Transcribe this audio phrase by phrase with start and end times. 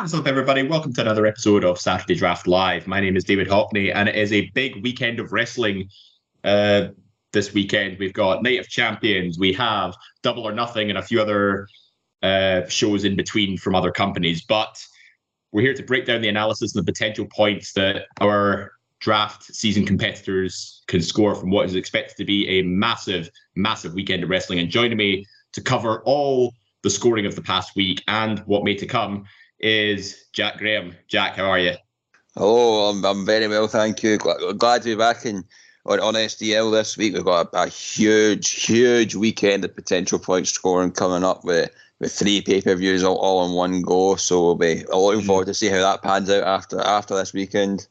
[0.00, 0.62] What's up, everybody?
[0.62, 2.86] Welcome to another episode of Saturday Draft Live.
[2.86, 5.90] My name is David Hockney, and it is a big weekend of wrestling
[6.42, 6.88] uh,
[7.32, 7.98] this weekend.
[7.98, 11.68] We've got Night of Champions, we have Double or Nothing, and a few other
[12.22, 14.40] uh, shows in between from other companies.
[14.40, 14.82] But
[15.52, 19.84] we're here to break down the analysis and the potential points that our draft season
[19.84, 24.60] competitors can score from what is expected to be a massive, massive weekend of wrestling.
[24.60, 28.74] And joining me to cover all the scoring of the past week and what may
[28.76, 29.26] to come
[29.60, 30.94] is Jack Graham.
[31.08, 31.74] Jack, how are you?
[32.36, 34.16] Hello, I'm, I'm very well, thank you.
[34.16, 35.44] Glad, glad to be back in,
[35.86, 37.14] on, on SDL this week.
[37.14, 42.12] We've got a, a huge, huge weekend of potential point scoring coming up with, with
[42.12, 44.16] three pay per views all, all in one go.
[44.16, 45.26] So we'll be looking mm.
[45.26, 47.86] forward to see how that pans out after after this weekend.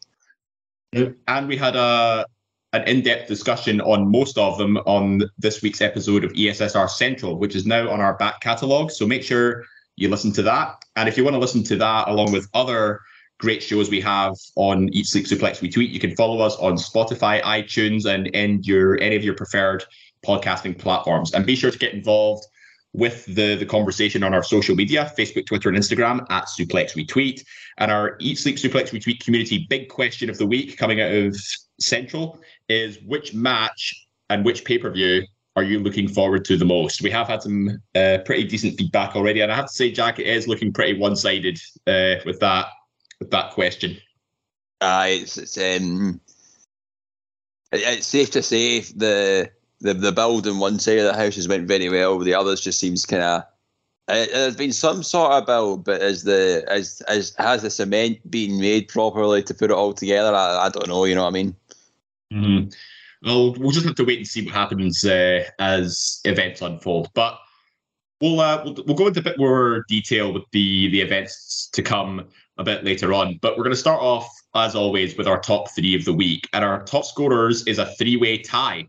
[0.93, 2.25] And we had a
[2.73, 7.55] an in-depth discussion on most of them on this week's episode of ESSR Central, which
[7.55, 8.91] is now on our back catalogue.
[8.91, 9.65] So make sure
[9.99, 10.83] you listen to that.
[10.95, 13.01] And if you want to listen to that along with other
[13.39, 17.41] great shows we have on Eat Sleep Suplex Retweet, you can follow us on Spotify,
[17.41, 19.83] iTunes, and, and your any of your preferred
[20.25, 21.33] podcasting platforms.
[21.33, 22.45] And be sure to get involved
[22.93, 27.43] with the, the conversation on our social media, Facebook, Twitter, and Instagram at Suplex Retweet.
[27.77, 31.37] And our Eat Sleep Suplex Retweet community big question of the week coming out of
[31.79, 35.25] Central is which match and which pay-per-view
[35.59, 37.01] are you looking forward to the most?
[37.01, 40.17] We have had some uh, pretty decent feedback already, and I have to say, Jack,
[40.17, 42.67] it is looking pretty one-sided uh, with that
[43.19, 43.97] with that question.
[44.79, 46.21] Uh, it's, it's um,
[47.73, 51.49] it's safe to say the the the build on one side of the house has
[51.49, 52.17] went very well.
[52.19, 53.43] The others just seems kind of.
[54.07, 58.59] There's been some sort of build, but as the as as has the cement been
[58.59, 60.33] made properly to put it all together?
[60.33, 61.03] I, I don't know.
[61.03, 61.55] You know what I mean?
[62.33, 62.69] Mm-hmm.
[63.21, 67.09] Well, we'll just have to wait and see what happens uh, as events unfold.
[67.13, 67.37] But
[68.21, 71.81] we'll, uh, we'll we'll go into a bit more detail with the the events to
[71.81, 72.27] come
[72.57, 73.37] a bit later on.
[73.41, 76.47] But we're going to start off as always with our top three of the week,
[76.53, 78.87] and our top scorers is a three way tie.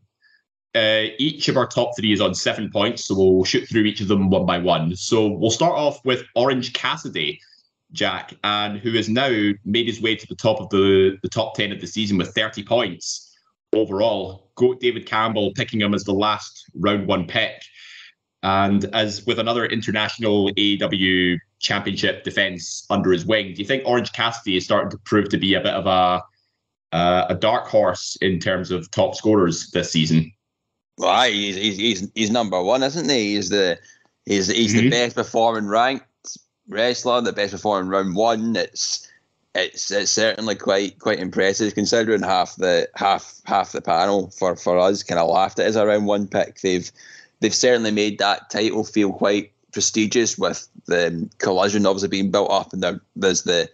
[0.77, 4.01] Uh, each of our top three is on seven points, so we'll shoot through each
[4.01, 4.95] of them one by one.
[4.95, 7.41] So we'll start off with Orange Cassidy,
[7.91, 11.57] Jack, and who has now made his way to the top of the, the top
[11.57, 13.30] 10 of the season with 30 points
[13.75, 14.51] overall.
[14.57, 17.63] Goat David Campbell picking him as the last round one pick.
[18.43, 24.13] And as with another international AEW championship defense under his wing, do you think Orange
[24.13, 26.23] Cassidy is starting to prove to be a bit of a
[26.93, 30.33] uh, a dark horse in terms of top scorers this season?
[30.99, 33.35] Well, he's, he's he's he's number one, isn't he?
[33.37, 33.79] He's the
[34.27, 34.91] he's he's the Mhm.
[34.91, 36.07] best performing ranked
[36.69, 38.57] wrestler, the best performing round one.
[38.57, 39.07] It's
[39.55, 44.79] it's it's certainly quite quite impressive considering half the half half the panel for for
[44.79, 46.61] us kind of laughed at as a round one pick.
[46.61, 46.91] They've
[47.41, 52.73] they've certainly made that title feel quite prestigious with the collision obviously being built up,
[52.73, 53.69] and there, there's the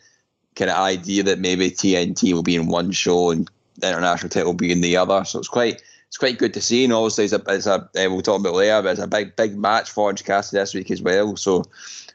[0.54, 4.48] kind of idea that maybe TNT will be in one show and the international title
[4.52, 5.24] will be in the other.
[5.24, 6.84] So it's quite it's quite good to see.
[6.84, 9.36] And obviously, it's a, it's a uh, we'll talk about later, but it's a big
[9.36, 11.36] big match for Orange Cassidy this week as well.
[11.36, 11.64] So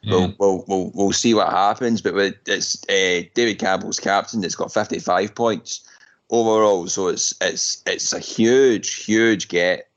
[0.06, 2.02] we'll, we'll we'll we'll see what happens.
[2.02, 4.44] But with, it's uh, David Campbell's captain.
[4.44, 5.88] It's got 55 points
[6.30, 6.88] overall.
[6.88, 9.90] So it's it's it's a huge huge get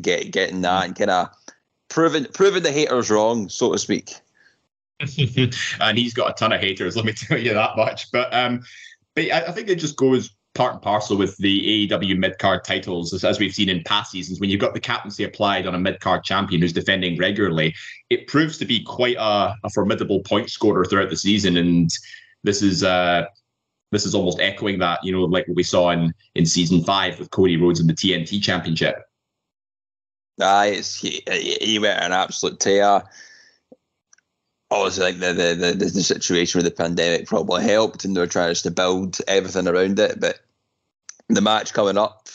[0.00, 1.28] get getting that and kind of
[1.88, 4.14] proving proving the haters wrong, so to speak.
[5.00, 6.96] and he's got a ton of haters.
[6.96, 8.10] Let me tell you that much.
[8.12, 8.62] But um,
[9.14, 10.30] but I, I think it just goes
[10.60, 14.40] part and parcel with the AEW mid card titles, as, we've seen in past seasons.
[14.40, 17.74] When you've got the captaincy applied on a mid card champion who's defending regularly,
[18.10, 21.56] it proves to be quite a, a formidable point scorer throughout the season.
[21.56, 21.88] And
[22.44, 23.24] this is uh,
[23.90, 27.18] this is almost echoing that, you know, like what we saw in in season five
[27.18, 28.96] with Cody Rhodes in the TNT Championship.
[30.42, 31.22] Aye, he,
[31.62, 33.02] he went an absolute tear.
[34.70, 38.26] Obviously, like the, the, the, the situation with the pandemic probably helped, and they were
[38.26, 40.20] trying to build everything around it.
[40.20, 40.40] But
[41.34, 42.28] the match coming up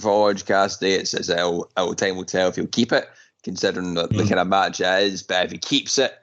[0.00, 3.08] for Orange Cassidy, it's, it's it'll, it'll time will tell if he'll keep it,
[3.42, 4.16] considering the, mm.
[4.16, 5.22] the kind of match it is.
[5.22, 6.14] But if he keeps it,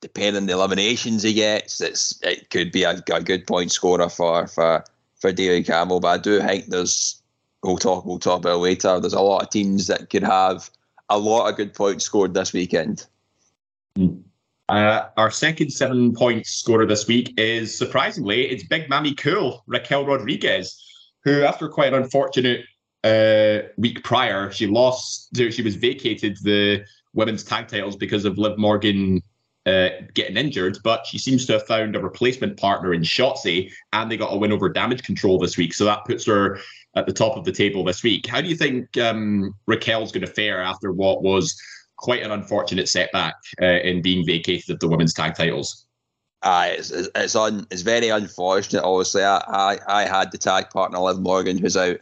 [0.00, 4.08] depending on the eliminations he gets, it's it could be a, a good point scorer
[4.08, 4.84] for for
[5.16, 6.00] for David Campbell.
[6.00, 7.22] But I do think there's
[7.62, 9.00] we'll talk we'll talk about later.
[9.00, 10.68] There's a lot of teams that could have
[11.08, 13.06] a lot of good points scored this weekend.
[14.68, 20.06] Uh, our second seven point scorer this week is surprisingly it's Big Mami Cool Raquel
[20.06, 20.82] Rodriguez,
[21.24, 22.64] who after quite an unfortunate
[23.04, 26.84] uh, week prior she lost she was vacated the
[27.14, 29.22] women's tag titles because of Liv Morgan
[29.66, 34.10] uh, getting injured, but she seems to have found a replacement partner in Shotzi, and
[34.10, 35.72] they got a win over Damage Control this week.
[35.72, 36.58] So that puts her
[36.96, 38.26] at the top of the table this week.
[38.26, 41.56] How do you think um, Raquel's going to fare after what was
[41.96, 45.86] quite an unfortunate setback uh, in being vacated of the women's tag titles?
[46.42, 48.82] Uh, it's it's, un, it's very unfortunate.
[48.82, 51.98] Obviously, I, I, I had the tag partner Liv Morgan who's out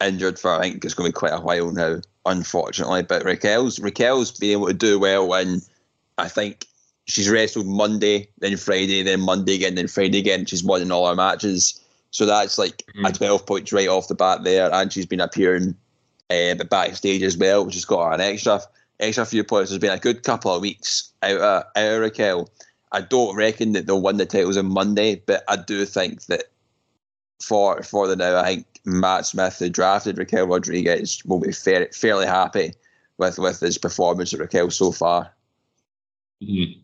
[0.00, 2.00] injured for I think it's going to be quite a while now.
[2.26, 5.62] Unfortunately, but Raquel's Raquel's been able to do well when
[6.18, 6.66] I think
[7.06, 10.46] she's wrestled Monday, then Friday, then Monday again, then Friday again.
[10.46, 11.80] She's won in all her matches.
[12.10, 13.06] So that's like mm-hmm.
[13.06, 14.72] a 12 points right off the bat there.
[14.72, 15.74] And she's been appearing
[16.28, 18.60] uh, backstage as well, which has got her an extra
[18.98, 19.70] extra few points.
[19.70, 22.50] There's been a good couple of weeks out of, out of Raquel.
[22.92, 26.44] I don't reckon that they'll win the titles on Monday, but I do think that
[27.42, 31.88] for for the now, I think Matt Smith, who drafted Raquel Rodriguez, will be fair,
[31.92, 32.72] fairly happy
[33.18, 35.34] with, with his performance of Raquel so far.
[36.42, 36.80] Mm-hmm.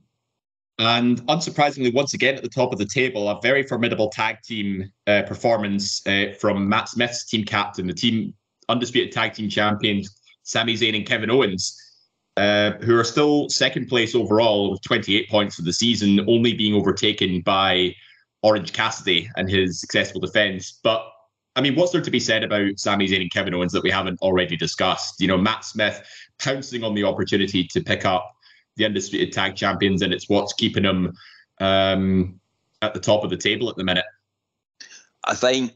[0.79, 4.93] And unsurprisingly, once again at the top of the table, a very formidable tag team
[5.07, 8.35] uh, performance uh, from Matt Smith's team captain, the team
[8.69, 11.81] undisputed tag team champions, Sami Zayn and Kevin Owens,
[12.37, 16.75] uh, who are still second place overall with 28 points for the season, only being
[16.75, 17.95] overtaken by
[18.43, 20.79] Orange Cassidy and his successful defense.
[20.83, 21.07] But
[21.57, 23.91] I mean, what's there to be said about Sami Zayn and Kevin Owens that we
[23.91, 25.21] haven't already discussed?
[25.21, 26.07] You know, Matt Smith
[26.39, 28.31] pouncing on the opportunity to pick up
[28.77, 31.15] the undisputed tag champions, and it's what's keeping them
[31.61, 32.39] um,
[32.83, 34.05] at the top of the table at the minute.
[35.25, 35.73] I think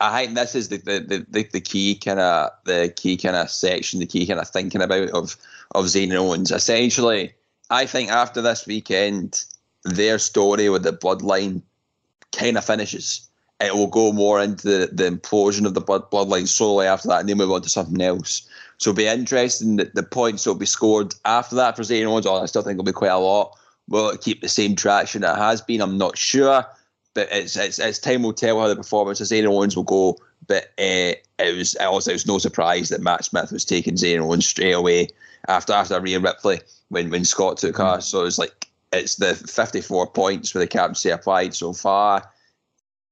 [0.00, 3.50] I think this is the the, the, the key kind of the key kind of
[3.50, 5.36] section, the key kind of thinking about of
[5.74, 6.50] of Zayn Owens.
[6.50, 7.32] Essentially,
[7.70, 9.44] I think after this weekend,
[9.84, 11.62] their story with the bloodline
[12.32, 13.28] kind of finishes.
[13.60, 17.20] It will go more into the, the implosion of the blood, bloodline slowly after that,
[17.20, 18.48] and then move on to something else.
[18.78, 22.04] So it'll be interesting that the points that will be scored after that for Zayn
[22.04, 22.26] Owens.
[22.26, 23.56] Oh, I still think it'll be quite a lot.
[23.88, 25.80] Will it keep the same traction it has been?
[25.80, 26.66] I'm not sure,
[27.14, 30.18] but it's it's, it's time will tell how the performance of Zayn Owens will go.
[30.46, 34.20] But uh, it was also it was no surprise that Matt Smith was taking Zayn
[34.20, 35.08] Owens straight away
[35.48, 38.00] after after Rhea Ripley when when Scott took her.
[38.00, 42.30] So it's like it's the 54 points for the captaincy applied so far.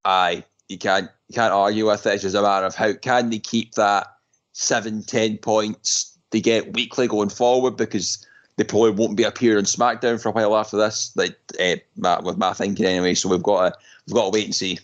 [0.05, 2.15] I you can't you can't argue with it.
[2.15, 4.09] It's just a matter of how can they keep that
[4.53, 8.27] seven, ten points they get weekly going forward because
[8.63, 11.13] they probably won't be appearing on SmackDown for a while after this.
[11.17, 13.15] Like uh, with my thinking anyway.
[13.15, 14.79] So we've got to we've got to wait and see.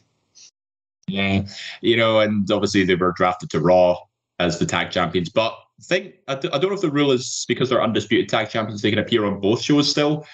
[1.07, 1.47] Yeah,
[1.81, 3.99] you know, and obviously they were drafted to Raw
[4.41, 7.13] as the tag champions, but I think I d- I don't know if the rule
[7.13, 10.27] is because they're undisputed tag champions they can appear on both shows still.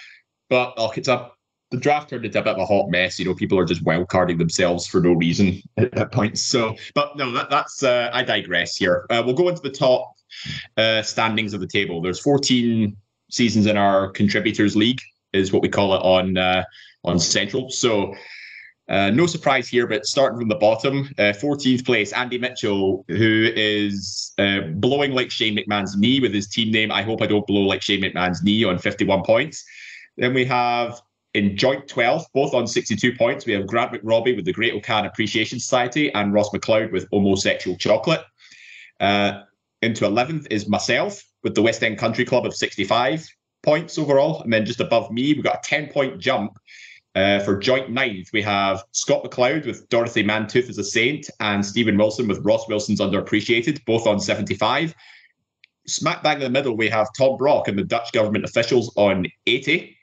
[0.48, 1.30] But oh, it's a
[1.70, 3.18] the draft turned into a bit of a hot mess.
[3.18, 6.38] You know, people are just wild carding themselves for no reason at that point.
[6.38, 9.06] So, but no, that, that's uh, I digress here.
[9.10, 10.14] Uh, we'll go into the top
[10.78, 12.00] uh, standings of the table.
[12.00, 12.96] There's 14
[13.30, 15.00] seasons in our contributors league,
[15.32, 16.64] is what we call it on uh,
[17.04, 17.70] on Central.
[17.70, 18.14] So.
[18.86, 23.50] Uh, no surprise here, but starting from the bottom, uh, 14th place, Andy Mitchell, who
[23.56, 26.92] is uh, blowing like Shane McMahon's knee with his team name.
[26.92, 29.64] I hope I don't blow like Shane McMahon's knee on 51 points.
[30.18, 31.00] Then we have
[31.34, 35.04] in joint 12th, both on 62 points, we have Grant McRobbie with the Great O'Khan
[35.04, 38.22] Appreciation Society and Ross McLeod with Homosexual Chocolate.
[39.00, 39.42] Uh,
[39.82, 43.28] into 11th is myself with the West End Country Club of 65
[43.62, 44.42] points overall.
[44.42, 46.58] And then just above me, we've got a 10 point jump.
[47.14, 51.64] Uh, for joint ninth, we have Scott McLeod with Dorothy Mantooth as a saint and
[51.64, 54.92] Stephen Wilson with Ross Wilson's underappreciated, both on 75.
[55.86, 59.26] Smack bang in the middle, we have Tom Brock and the Dutch government officials on
[59.46, 59.96] 80.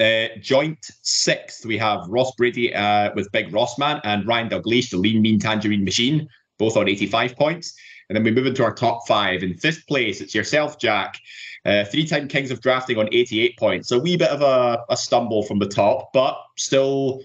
[0.00, 4.96] Uh, joint sixth, we have Ross Brady uh, with Big Rossman and Ryan Dalglish, the
[4.96, 6.28] Lean Mean Tangerine Machine,
[6.58, 7.72] both on 85 points.
[8.08, 9.42] And then we move into our top five.
[9.42, 11.18] In fifth place, it's yourself, Jack.
[11.64, 13.88] Uh, three-time Kings of Drafting on 88 points.
[13.88, 17.22] So a wee bit of a, a stumble from the top, but still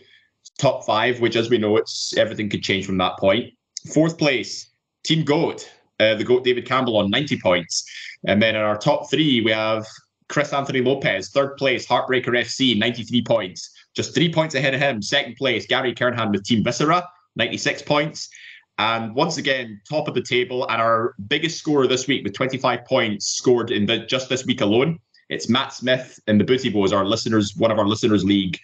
[0.57, 3.53] top five, which, as we know, it's everything could change from that point.
[3.93, 4.71] Fourth place,
[5.03, 5.69] Team Goat,
[5.99, 7.89] uh, the Goat David Campbell on 90 points.
[8.25, 9.85] And then in our top three, we have
[10.29, 13.71] Chris Anthony Lopez, third place, Heartbreaker FC, 93 points.
[13.95, 15.01] Just three points ahead of him.
[15.01, 17.03] Second place, Gary Kernhan with Team Viscera,
[17.35, 18.29] 96 points.
[18.79, 20.65] And once again, top of the table.
[20.69, 24.61] And our biggest scorer this week with 25 points scored in the, just this week
[24.61, 24.99] alone.
[25.27, 28.57] It's Matt Smith in the Booty Boys, our listeners, one of our listeners' league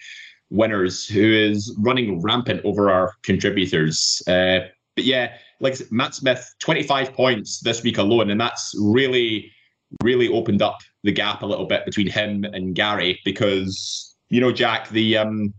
[0.49, 4.23] winners, who is running rampant over our contributors.
[4.25, 4.59] Uh,
[4.95, 8.29] but yeah, like said, Matt Smith, 25 points this week alone.
[8.29, 9.51] And that's really,
[10.01, 14.53] really opened up the gap a little bit between him and Gary because, you know,
[14.53, 15.53] Jack, the um,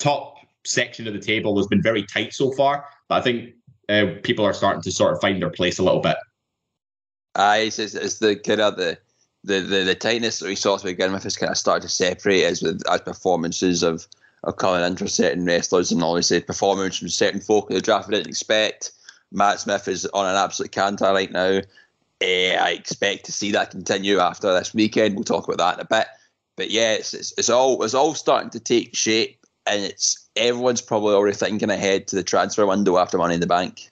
[0.00, 2.84] top section of the table has been very tight so far.
[3.08, 3.54] But I think
[3.90, 6.16] uh, people are starting to sort of find their place a little bit.
[7.34, 8.98] Uh, it's, it's, it's the kind of the,
[9.44, 11.88] the, the, the tightness that we saw to begin with has kind of started to
[11.88, 14.06] separate as with as performances of
[14.44, 18.08] of coming in for certain wrestlers and obviously performance from certain folk in the draft
[18.08, 18.92] we didn't expect.
[19.32, 21.60] Matt Smith is on an absolute canter right now.
[22.22, 25.14] Uh, I expect to see that continue after this weekend.
[25.14, 26.08] We'll talk about that in a bit.
[26.56, 29.39] But yeah, it's, it's, it's all it's all starting to take shape,
[29.70, 33.46] and it's everyone's probably already thinking ahead to the transfer window after Money in the
[33.46, 33.88] Bank.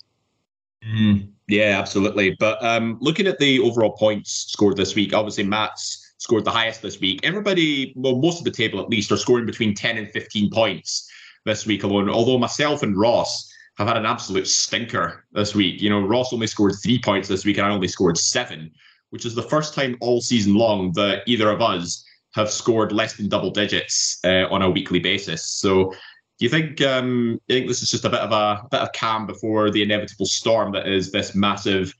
[0.84, 2.36] Mm, yeah, absolutely.
[2.38, 6.82] But um, looking at the overall points scored this week, obviously Matt's scored the highest
[6.82, 7.20] this week.
[7.22, 11.08] Everybody, well, most of the table at least, are scoring between 10 and 15 points
[11.44, 12.10] this week alone.
[12.10, 15.80] Although myself and Ross have had an absolute stinker this week.
[15.80, 18.72] You know, Ross only scored three points this week, and I only scored seven,
[19.10, 22.04] which is the first time all season long that either of us
[22.34, 25.44] have scored less than double digits uh, on a weekly basis.
[25.44, 25.90] So,
[26.38, 28.80] do you think um, you think this is just a bit of a, a bit
[28.80, 31.94] of calm before the inevitable storm that is this massive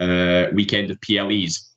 [0.00, 1.68] uh, weekend of PLEs?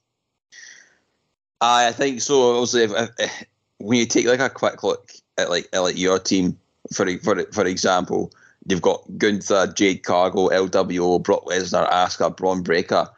[1.62, 2.36] I think so.
[2.56, 3.46] Also, if, if,
[3.80, 6.58] when you take like a quick look at like at like your team,
[6.94, 8.32] for for for example,
[8.68, 13.10] you've got Gunther, Jade Cargill, LWO, Brock Lesnar, Asuka, Bron Breakker.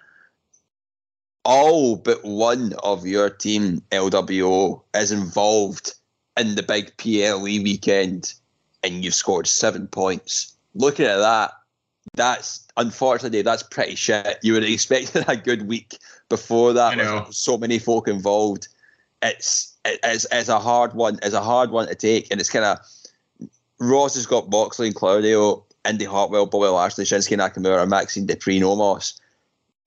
[1.44, 5.94] All but one of your team, LWO, is involved
[6.38, 8.34] in the big PLE weekend,
[8.84, 10.56] and you've scored seven points.
[10.76, 11.52] Looking at that,
[12.16, 14.38] that's unfortunately that's pretty shit.
[14.44, 15.98] You would have expected a good week
[16.30, 16.98] before that.
[16.98, 18.68] With so many folk involved.
[19.22, 21.20] It's it's it's a hard one.
[21.24, 22.80] It's a hard one to take, and it's kind of
[23.80, 29.20] Ross has got Moxley and Claudio, Indi Hartwell, Bobby Lashley, Shinsuke Nakamura, Maxxine Dupri, Omos.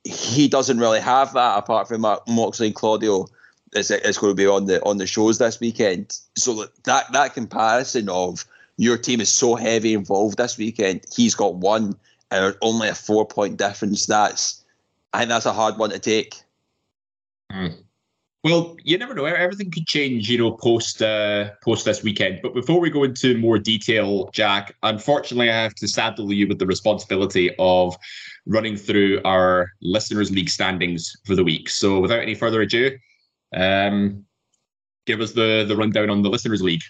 [0.05, 3.27] He doesn't really have that apart from Moxley and Claudio.
[3.73, 6.19] It's, it's going to be on the on the shows this weekend.
[6.37, 8.45] So that that comparison of
[8.77, 11.97] your team is so heavy involved this weekend, he's got one
[12.31, 14.07] and only a four point difference.
[14.07, 14.65] That's
[15.13, 16.43] I think that's a hard one to take.
[17.53, 17.84] Mm.
[18.45, 19.25] Well, you never know.
[19.25, 22.41] Everything could change, you know, post uh, post this weekend.
[22.43, 26.59] But before we go into more detail, Jack, unfortunately, I have to saddle you with
[26.59, 27.97] the responsibility of
[28.45, 31.71] running through our listeners' league standings for the week.
[31.71, 32.99] So, without any further ado,
[33.57, 34.27] um,
[35.07, 36.83] give us the the rundown on the listeners' league.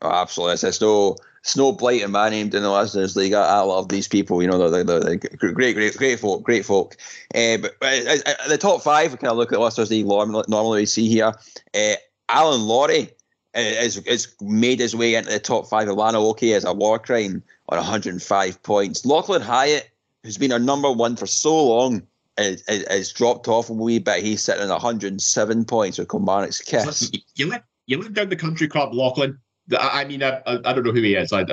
[0.00, 0.68] Oh, absolutely.
[0.68, 3.32] It's no, it's no blight in my name in the listeners league.
[3.32, 4.42] I, I, love these people.
[4.42, 6.96] You know, they're, they're, they're great, great, great folk, great folk.
[7.34, 10.82] Uh, but uh, the top five, we kind of look at listeners league normally, normally
[10.82, 11.32] we see here.
[11.74, 11.94] Uh,
[12.28, 13.10] Alan Laurie
[13.54, 15.88] is, is made his way into the top five.
[15.88, 19.04] Alana Oki as a war crime on 105 points.
[19.04, 19.90] Lachlan Hyatt,
[20.22, 22.02] who's been our number one for so long,
[22.36, 24.22] is, is, is dropped off a wee bit.
[24.22, 27.10] He's sitting at 107 points with Kilmarnock's Kiss.
[27.34, 29.38] You live, you live down the country club, Lachlan.
[29.76, 31.32] I mean, I, I, don't know who he is.
[31.32, 31.44] I,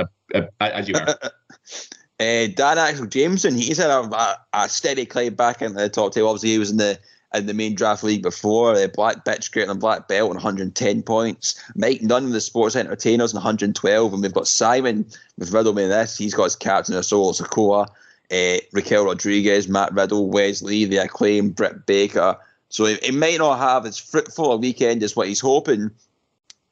[0.62, 1.08] I, as you are.
[2.20, 6.26] uh, Dan Axel Jameson, he's had a, a, steady climb back into the top two.
[6.26, 6.98] Obviously, he was in the
[7.34, 8.76] in the main draft league before.
[8.76, 11.62] Uh, Black Bitch great on Black Belt on 110 points.
[11.76, 14.14] Mike Nunn the Sports Entertainers on 112.
[14.14, 15.06] And we've got Simon
[15.38, 16.18] with Riddle in this.
[16.18, 17.88] He's got his captain of Solo Sikoa,
[18.32, 22.38] uh, Raquel Rodriguez, Matt Riddle, Wes Lee, the acclaimed Britt Baker.
[22.70, 25.92] So he, he might not have as fruitful a weekend as what he's hoping,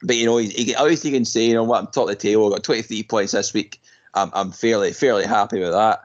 [0.03, 2.09] but you know, he, he, at least can say, you know what, I'm top of
[2.09, 2.47] the table.
[2.47, 3.81] I got 23 points this week.
[4.13, 6.01] I'm, I'm fairly fairly happy with that.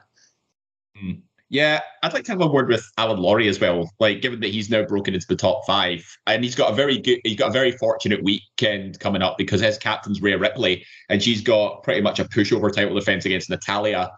[1.01, 1.21] Mm.
[1.51, 3.89] Yeah, I'd like to have a word with Alan Laurie as well.
[3.99, 6.99] Like, given that he's now broken into the top five, and he's got a very
[6.99, 11.23] good, he's got a very fortunate weekend coming up because his captain's Rhea Ripley, and
[11.23, 14.11] she's got pretty much a pushover title defense against Natalya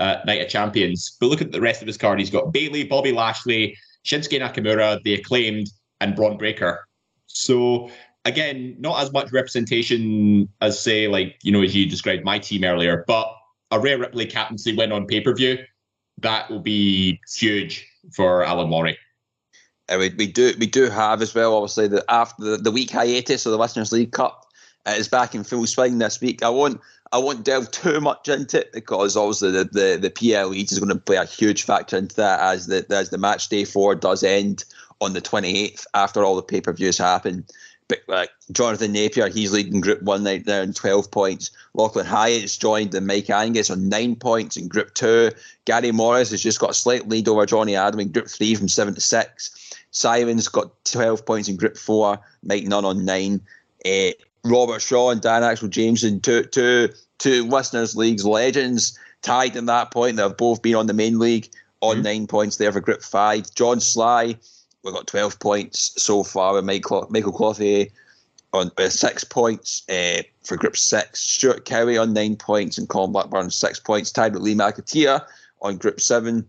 [0.00, 1.16] uh, Night of Champions.
[1.20, 2.18] But look at the rest of his card.
[2.18, 5.70] He's got Bayley, Bobby Lashley, Shinsuke Nakamura, the acclaimed,
[6.00, 6.84] and Bron Breakker.
[7.26, 7.90] So
[8.24, 12.64] again, not as much representation as say like you know as you described my team
[12.64, 13.32] earlier, but
[13.70, 15.58] a Rhea Ripley captaincy win on pay per view
[16.22, 18.98] that will be huge for Alan Laurie.
[19.88, 21.54] Uh, we, we do we do have as well.
[21.54, 24.46] Obviously, the after the, the week hiatus of the Listeners League Cup
[24.86, 26.42] uh, is back in full swing this week.
[26.42, 30.52] I won't I won't delve too much into it because obviously the the, the PL
[30.52, 33.64] is going to play a huge factor into that as the as the match day
[33.64, 34.64] four does end
[35.00, 37.44] on the twenty eighth after all the pay per views happen.
[37.88, 41.50] But like Jonathan Napier, he's leading Group One right now in twelve points.
[41.74, 45.30] Lachlan Hyatt's joined and Mike Angus on nine points in Group Two.
[45.64, 48.68] Gary Morris has just got a slight lead over Johnny Adam in Group Three from
[48.68, 49.72] seven to six.
[49.92, 53.40] Simon's got 12 points in Group 4, Mike Nunn on 9.
[53.84, 54.10] Uh,
[54.44, 59.92] Robert Shaw and Dan Axel Jameson, two, two, two listeners' leagues legends, tied in that
[59.92, 60.16] point.
[60.16, 61.48] They've both been on the main league
[61.80, 62.04] on mm-hmm.
[62.04, 63.54] nine points there for Group 5.
[63.54, 64.36] John Sly,
[64.82, 67.86] we've got 12 points so far with Michael, Michael Clothier
[68.52, 71.18] on six points uh, for Group 6.
[71.18, 75.24] Stuart Cowie on nine points and Colin Blackburn six points, tied with Lee McAteer
[75.62, 76.48] on Group 7.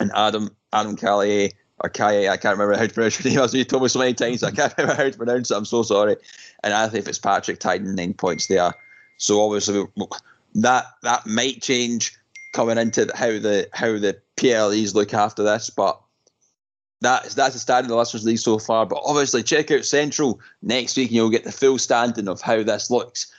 [0.00, 3.48] And Adam Adam Callier or Kai, I can't remember how to pronounce your name.
[3.52, 5.56] You told me so many times, I can't remember how to pronounce it.
[5.56, 6.16] I'm so sorry.
[6.64, 8.74] And Anthony Fitzpatrick tied in nine points there.
[9.18, 9.86] So obviously
[10.56, 12.16] that that might change
[12.52, 16.00] coming into how the how the PLEs look after this, but
[17.02, 18.86] that's that's the standing of the listeners league so far.
[18.86, 22.62] But obviously, check out Central next week, and you'll get the full standing of how
[22.62, 23.32] this looks.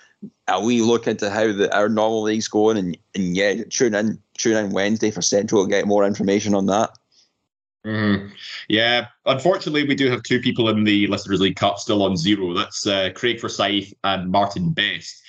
[0.48, 4.22] And we look into how the our normal league's going, and, and yeah, tune in
[4.38, 6.92] tune in Wednesday for Central to get more information on that.
[7.86, 8.28] Mm-hmm.
[8.70, 12.54] Yeah, unfortunately, we do have two people in the Listeners League Cup still on zero.
[12.54, 15.23] That's uh, Craig Forsyth and Martin Best.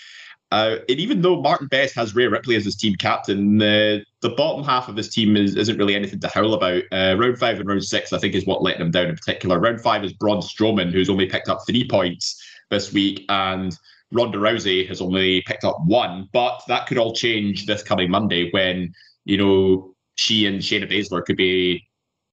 [0.54, 4.28] Uh, and even though Martin Best has Rhea Ripley as his team captain, uh, the
[4.36, 6.84] bottom half of his team is, isn't really anything to howl about.
[6.92, 9.58] Uh, round five and round six, I think, is what let them down in particular.
[9.58, 13.76] Round five is Braun Strowman, who's only picked up three points this week, and
[14.12, 16.28] Ronda Rousey has only picked up one.
[16.32, 18.94] But that could all change this coming Monday when,
[19.24, 21.84] you know, she and Shayna Baszler could be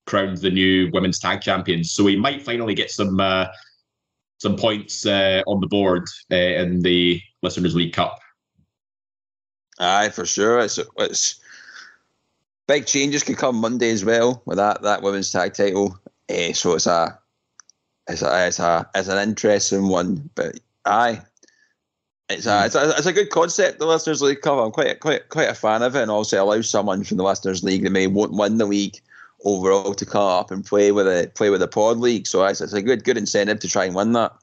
[0.06, 1.92] crowned the new women's tag champions.
[1.94, 3.48] So he might finally get some uh,
[4.42, 8.20] some points uh, on the board uh, in the Listeners League Cup.
[9.80, 10.60] Aye, for sure.
[10.60, 11.40] It's it's
[12.68, 15.96] big changes could come Monday as well with that that women's tag title.
[16.28, 17.20] Uh, so it's a
[18.10, 20.28] it's a it's a it's an interesting one.
[20.34, 21.22] But aye.
[22.28, 24.58] It's a, it's, a, it's a good concept, the Listeners League Cup.
[24.58, 27.64] I'm quite quite quite a fan of it, and also allows someone from the Listeners
[27.64, 29.00] League that may won't win the league
[29.44, 32.28] overall to come up and play with a play with a pod league.
[32.28, 34.34] So it's, it's a good good incentive to try and win that.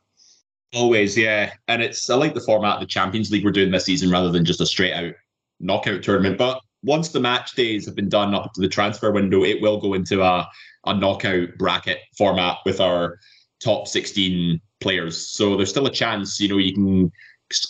[0.74, 1.52] Always, yeah.
[1.68, 4.30] And it's I like the format of the Champions League we're doing this season rather
[4.30, 5.14] than just a straight out
[5.60, 6.38] knockout tournament.
[6.38, 9.80] But once the match days have been done up to the transfer window, it will
[9.80, 10.48] go into a,
[10.86, 13.18] a knockout bracket format with our
[13.62, 15.26] top 16 players.
[15.26, 17.12] So there's still a chance, you know, you can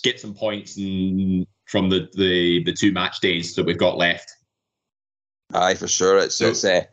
[0.02, 4.30] get some points in, from the, the the two match days that we've got left.
[5.54, 6.18] Aye, for sure.
[6.18, 6.84] It's so, it's uh,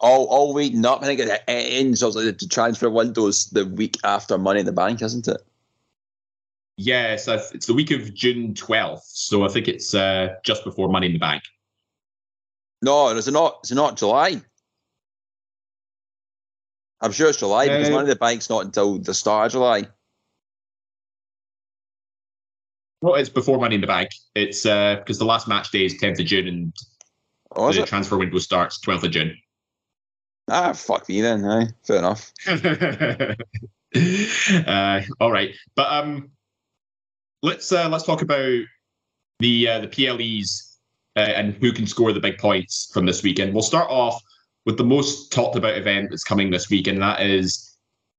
[0.00, 1.02] all all week up.
[1.02, 5.02] I think it ends also the transfer windows the week after Money in the Bank,
[5.02, 5.40] isn't it?
[6.76, 9.04] Yeah, so it's the week of June twelfth.
[9.06, 11.42] So I think it's uh, just before Money in the Bank.
[12.82, 13.60] No, is it not?
[13.64, 14.42] Is it not July?
[17.00, 19.52] I'm sure it's July because uh, Money in the Bank's not until the start of
[19.52, 19.84] July.
[23.02, 24.08] Well, it's before Money in the Bank.
[24.34, 26.72] It's uh, because the last match day is 10th of June and
[27.54, 29.36] oh, the transfer window starts 12th of June.
[30.48, 31.44] Ah, fuck me then.
[31.44, 32.32] Aye, fair enough.
[34.66, 36.30] uh, all right, but um,
[37.42, 38.62] let's uh, let's talk about
[39.38, 40.78] the uh, the PLEs
[41.16, 43.54] uh, and who can score the big points from this weekend.
[43.54, 44.20] We'll start off
[44.66, 47.76] with the most talked about event that's coming this week, and that is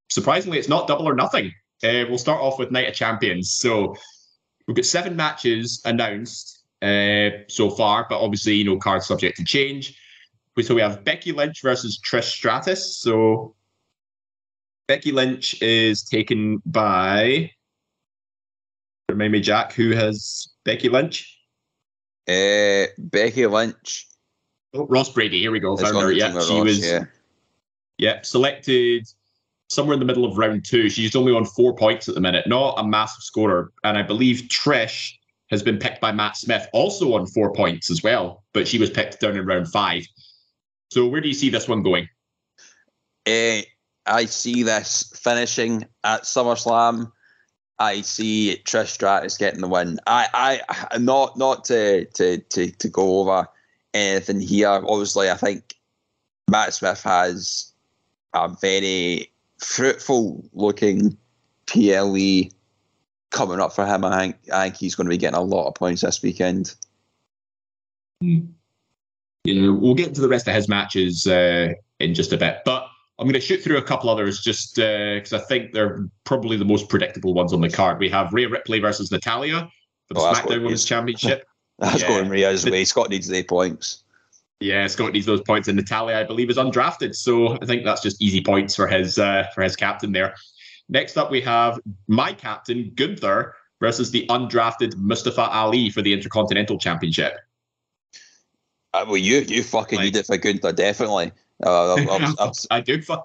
[0.09, 1.51] surprisingly, it's not double or nothing.
[1.83, 3.51] Uh, we'll start off with Night of Champions.
[3.51, 3.95] So
[4.67, 9.43] we've got seven matches announced uh, so far, but obviously, you know, cards subject to
[9.43, 9.99] change
[10.63, 12.97] so we have Becky Lynch versus Trish Stratus.
[12.97, 13.55] So
[14.87, 17.51] Becky Lynch is taken by
[19.09, 21.37] remind me, Jack, who has Becky Lynch?
[22.27, 24.07] Uh, Becky Lynch.
[24.73, 25.39] Oh, Ross Brady.
[25.39, 25.77] Here we go.
[25.79, 26.85] Yeah, she Ross, was.
[26.85, 27.05] Yeah.
[27.97, 29.07] yeah, selected
[29.69, 30.89] somewhere in the middle of round two.
[30.89, 33.71] She's only on four points at the minute, not a massive scorer.
[33.83, 35.13] And I believe Trish
[35.49, 38.89] has been picked by Matt Smith, also on four points as well, but she was
[38.89, 40.05] picked down in round five.
[40.95, 42.07] So where do you see this one going?
[43.27, 43.63] Uh,
[44.05, 47.11] I see this finishing at SummerSlam.
[47.79, 49.99] I see Trish Stratus getting the win.
[50.07, 53.45] I, I, not, not to, to, to, to go over
[53.93, 54.69] anything here.
[54.69, 55.75] Obviously, I think
[56.49, 57.73] Matt Smith has
[58.33, 61.17] a very fruitful looking
[61.65, 62.51] PLE
[63.31, 64.05] coming up for him.
[64.05, 66.73] I think I think he's going to be getting a lot of points this weekend.
[69.45, 72.59] You know, we'll get into the rest of his matches uh, in just a bit,
[72.65, 76.57] but I'm going to shoot through a couple others just because I think they're probably
[76.57, 77.99] the most predictable ones on the card.
[77.99, 79.69] We have Rhea Ripley versus Natalya
[80.07, 80.85] for the Oh, SmackDown Women's.
[80.85, 81.47] Championship.
[81.79, 82.07] That's Yeah.
[82.09, 82.83] going Rhea's way.
[82.85, 84.03] Scott needs the points.
[84.61, 88.01] Yeah, Scott needs those points, and Natalya, I believe, is undrafted, so I think that's
[88.01, 90.33] just easy points for his uh, for his captain there.
[90.87, 96.77] Next up, we have my captain Gunther versus the undrafted Mustafa Ali for the Intercontinental
[96.77, 97.37] Championship.
[98.95, 101.31] Uh, well, you you fucking Like- need it for Gunther, definitely.
[101.65, 103.15] Uh, I'm- I'm- I'm- I do, fu-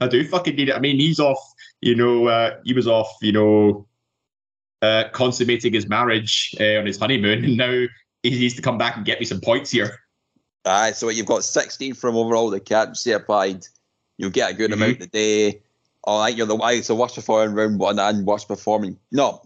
[0.00, 0.74] I do fucking need it.
[0.74, 1.52] I mean, he's off.
[1.80, 3.10] You know, uh, he was off.
[3.20, 3.86] You know,
[4.82, 7.84] uh, consummating his marriage uh, on his honeymoon, and now
[8.22, 10.00] he needs to come back and get me some points here.
[10.64, 13.66] Aye, so you've got 16 from overall the captaincy applied.
[14.18, 14.74] You'll get a good Mhm.
[14.74, 15.62] amount today.
[16.06, 19.42] I think you're the so worst performing round one and worst performing no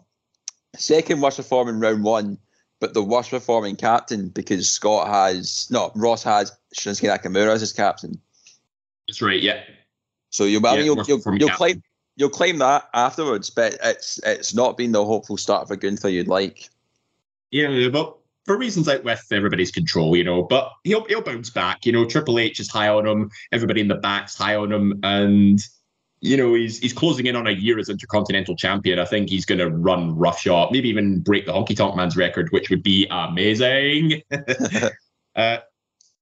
[0.77, 2.38] second worst performing round one,
[2.83, 7.73] but the worst performing captain because Scott has no Ross has Shinsuke Nakamura as his
[7.73, 8.21] captain.
[9.07, 9.40] That's right.
[9.40, 9.62] Yeah.
[10.31, 11.81] So you'll, I Yeah, mean, you'll, you'll, you'll claim
[12.16, 16.27] you'll claim that afterwards, but it's it's not been the hopeful start for Gunther you'd
[16.27, 16.71] like.
[17.53, 18.16] Yeah, but
[18.47, 20.42] for reasons out with everybody's control, you know.
[20.42, 21.87] But he'll he'll bounce back.
[21.87, 23.31] You know, Triple H is high on him.
[23.53, 25.61] Everybody in the back's high on him, and
[26.22, 28.98] you know he's he's closing in on a year as Intercontinental Champion.
[29.00, 32.48] I think he's going to run roughshod, maybe even break the Honky Tonk Man's record,
[32.50, 34.22] which would be amazing.
[35.37, 35.56] uh,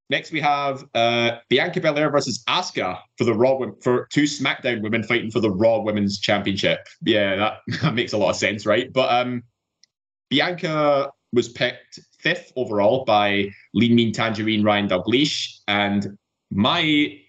[0.08, 5.02] next, we have uh, Bianca Belair versus Asuka for the Raw for two SmackDown women
[5.02, 6.88] fighting for the Raw Women's Championship.
[7.02, 8.90] Yeah, that, that makes a lot of sense, right?
[8.90, 9.42] But um,
[10.30, 16.16] Bianca was picked fifth overall by Lean Mean Tangerine Ryan Dalglish, and
[16.50, 17.20] my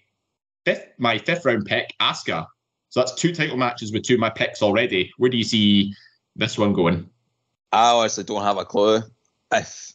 [0.64, 2.46] fifth my fifth round pick, Asuka.
[2.92, 5.10] So that's two title matches with two of my picks already.
[5.16, 5.94] Where do you see
[6.36, 7.08] this one going?
[7.72, 9.00] I honestly don't have a clue.
[9.50, 9.94] If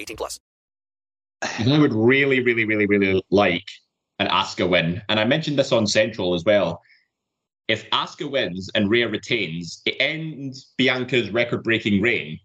[0.00, 0.40] 18 plus.
[1.42, 3.66] I would really, really, really, really like
[4.18, 5.00] an Asuka win.
[5.08, 6.82] And I mentioned this on Central as well.
[7.68, 12.38] If Asuka wins and Rhea retains, it ends Bianca's record breaking reign.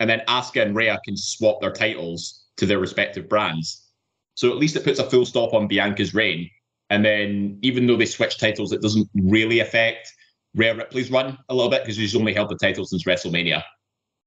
[0.00, 3.86] And then Asuka and Rhea can swap their titles to their respective brands.
[4.34, 6.50] So at least it puts a full stop on Bianca's reign.
[6.88, 10.12] And then even though they switch titles, it doesn't really affect
[10.54, 13.62] Rhea Ripley's run a little bit because she's only held the title since WrestleMania.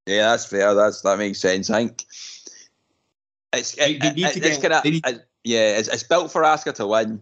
[0.06, 0.74] Yeah, that's fair.
[0.74, 1.70] That's that makes sense.
[1.70, 2.06] I think
[3.54, 5.78] it's They- it, they need it- to get- kind they need- of yeah.
[5.78, 7.22] It's, it's built for Asuka to win,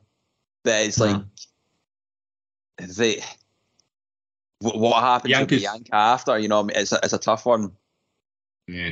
[0.63, 1.23] but it's like Uh-huh.
[2.77, 3.21] the
[4.59, 6.39] wh- what happens with Bianca's- Bianca after.
[6.39, 7.71] You know, it's a, it's a tough one.
[8.67, 8.91] Yeah.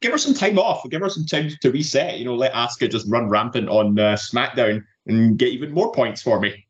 [0.00, 0.88] Give her some time off.
[0.90, 2.18] Give her some time to reset.
[2.18, 6.22] You know, let Asuka just run rampant on uh, SmackDown and get even more points
[6.22, 6.66] for me.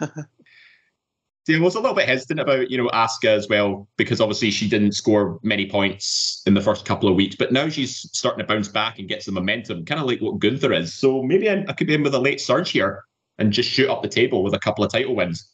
[1.48, 4.50] See, I was a little bit hesitant about, you know, Asuka as well, because obviously
[4.50, 8.44] she didn't score many points in the first couple of weeks, but now she's starting
[8.44, 10.92] to bounce back and get some momentum, kind of like what Gunther is.
[10.92, 13.02] So maybe I, I could be in with a late surge here
[13.38, 15.50] and just shoot up the table with a couple of title wins.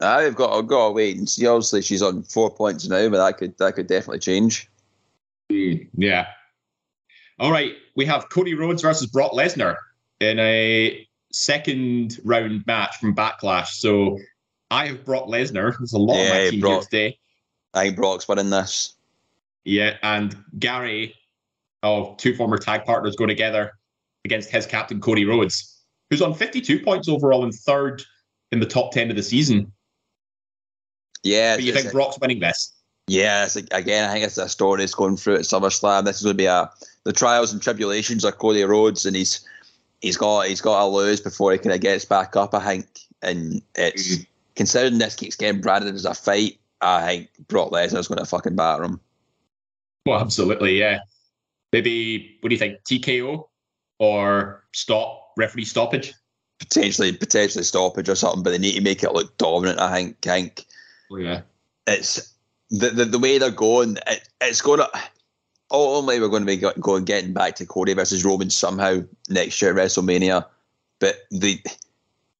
[0.00, 1.46] I've got I've got to wait and see.
[1.46, 4.68] Obviously, she's on four points now, but that could that could definitely change.
[5.52, 6.26] Mm, yeah.
[7.38, 7.74] All right.
[7.94, 9.76] We have Cody Rhodes versus Brock Lesnar
[10.18, 13.68] in a second round match from Backlash.
[13.68, 14.18] So
[14.70, 15.76] I have Brock Lesnar.
[15.76, 16.72] There's a lot of my team Brock.
[16.72, 17.18] here today.
[17.74, 18.94] I think Brock's winning this.
[19.64, 19.96] Yeah.
[20.02, 21.14] And Gary,
[21.82, 23.72] of two former tag partners, go together
[24.24, 25.78] against his captain, Cody Rhodes,
[26.10, 28.02] who's on 52 points overall and third
[28.50, 29.70] in the top 10 of the season.
[31.22, 32.72] Yeah, But you think Brock's winning this?
[33.08, 36.04] Yeah, it's like, again, I think it's a story that's going through at SummerSlam.
[36.04, 36.70] This is going to be a
[37.04, 39.46] the trials and tribulations of Cody Rhodes, and he's
[40.00, 42.54] he's got he's got to lose before he kind of gets back up.
[42.54, 42.86] I think,
[43.22, 44.26] and it's mm.
[44.54, 46.58] considering this keeps getting branded as a fight.
[46.80, 49.00] I think Brock Lesnar's going to fucking batter him.
[50.04, 50.78] Well, absolutely.
[50.78, 51.00] Yeah.
[51.72, 52.78] Maybe, what do you think?
[52.84, 53.48] TKO
[53.98, 56.14] or stop, referee stoppage?
[56.58, 59.80] Potentially, potentially stoppage or something, but they need to make it look dominant.
[59.80, 60.26] I think.
[60.26, 60.66] I think
[61.10, 61.42] Oh, yeah.
[61.86, 62.34] it's
[62.70, 63.98] the the, the way they're going.
[64.06, 64.90] It, it's going to.
[65.70, 69.72] Only we're going to be going getting back to Cody versus Roman somehow next year
[69.72, 70.46] at WrestleMania,
[71.00, 71.60] but the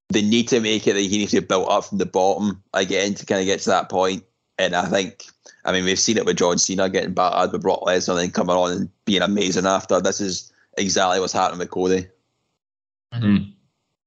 [0.09, 2.63] they need to make it that he needs to be built up from the bottom
[2.75, 4.25] again to kind of get to that point.
[4.59, 5.25] And I think,
[5.65, 8.31] I mean, we've seen it with John Cena getting battered with Brock Lesnar and then
[8.31, 10.01] coming on and being amazing after.
[10.01, 12.07] This is exactly what's happening with Cody.
[13.13, 13.51] Mm-hmm.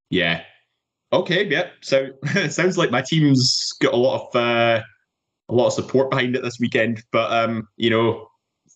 [0.09, 0.43] Yeah.
[1.11, 1.45] Okay.
[1.45, 1.69] Yeah.
[1.81, 4.81] So it sounds like my team's got a lot of uh,
[5.49, 8.28] a lot of support behind it this weekend, but um, you know,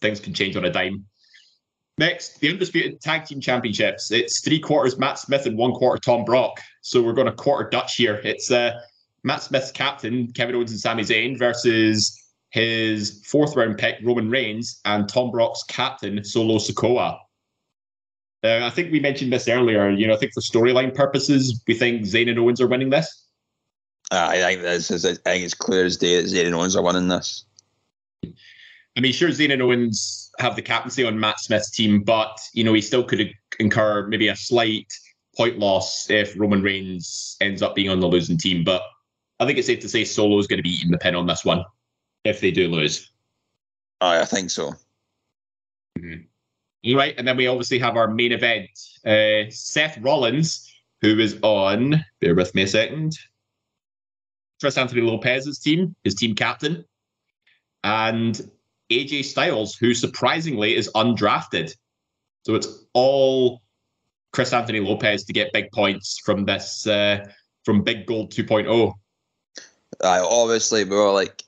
[0.03, 1.03] things can change on a dime.
[1.97, 4.11] Next, the undisputed tag team championships.
[4.11, 6.59] It's three quarters Matt Smith and one quarter Tom Brock.
[6.81, 8.19] So we're going to quarter Dutch here.
[8.23, 8.79] It's uh,
[9.23, 14.79] Matt Smith's captain Kevin Owens and Sami Zayn versus his fourth round pick Roman Reigns
[14.85, 17.17] and Tom Brock's captain Solo Sikoa.
[18.43, 19.89] Uh, I think we mentioned this earlier.
[19.89, 23.27] You know, I think for storyline purposes, we think Zayn and Owens are winning this.
[24.11, 25.05] Uh, I think this is.
[25.05, 27.45] I think it's clear as day that Zayn and Owens are winning this.
[28.95, 32.63] I mean, sure, Zayn and Owens have the captaincy on Matt Smith's team, but you
[32.63, 34.91] know he still could incur maybe a slight
[35.35, 38.63] point loss if Roman Reigns ends up being on the losing team.
[38.63, 38.83] But
[39.39, 41.25] I think it's safe to say Solo is going to be eating the pin on
[41.25, 41.65] this one
[42.23, 43.11] if they do lose.
[44.01, 44.73] Oh, I think so.
[45.97, 46.95] Mm-hmm.
[46.95, 48.69] Right, and then we obviously have our main event:
[49.05, 50.69] uh, Seth Rollins,
[51.01, 52.03] who is on.
[52.19, 53.17] Bear with me a second.
[54.59, 56.85] Chris Anthony Lopez's team, his team captain,
[57.83, 58.49] and
[58.91, 61.73] AJ Styles, who surprisingly is undrafted.
[62.45, 63.61] So it's all
[64.31, 67.25] Chris Anthony Lopez to get big points from this uh,
[67.63, 68.93] from Big Gold 2.0.
[70.03, 71.43] Uh, obviously, we were like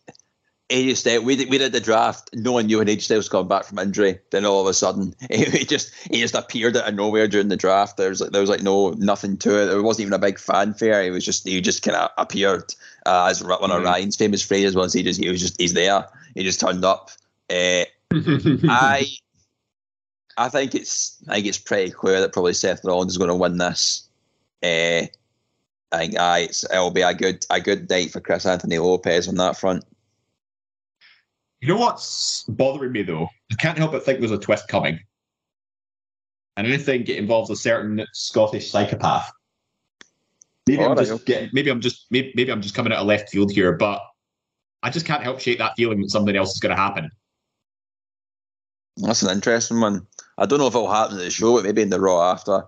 [0.70, 1.26] AJ Styles.
[1.26, 2.30] We did, we did the draft.
[2.34, 4.20] No one knew when AJ Styles come back from injury.
[4.32, 7.58] Then all of a sudden, he just he just appeared out of nowhere during the
[7.58, 7.98] draft.
[7.98, 9.66] There was like there was like no nothing to it.
[9.66, 11.04] There wasn't even a big fanfare.
[11.04, 12.74] He was just he just kind of appeared
[13.06, 16.08] uh, as one of Ryan's famous phrases was he just he was just he's there.
[16.36, 17.12] He just turned up.
[17.50, 19.06] Uh, I
[20.38, 23.36] I think it's I think it's pretty clear that probably Seth Rollins is going to
[23.36, 24.10] win this.
[24.64, 25.08] Uh,
[25.92, 29.28] I think I it's, it'll be a good a good night for Chris Anthony Lopez
[29.28, 29.84] on that front.
[31.62, 33.30] You know what's bothering me though?
[33.52, 35.00] I can't help but think there's a twist coming,
[36.58, 39.32] and I think it involves a certain Scottish psychopath.
[40.68, 43.30] Maybe I'm just getting, maybe I'm just maybe, maybe I'm just coming out of left
[43.30, 44.02] field here, but
[44.82, 47.10] I just can't help shake that feeling that something else is going to happen.
[48.98, 50.08] That's an interesting one.
[50.38, 52.64] I don't know if it'll happen at the show, but maybe in the Raw after.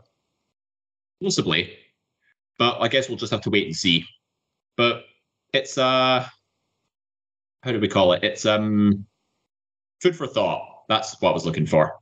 [1.21, 1.73] Possibly.
[2.59, 4.05] But I guess we'll just have to wait and see.
[4.75, 5.03] But
[5.53, 6.27] it's uh
[7.63, 8.23] how do we call it?
[8.23, 9.05] It's um
[10.01, 10.83] food for thought.
[10.89, 11.95] That's what I was looking for.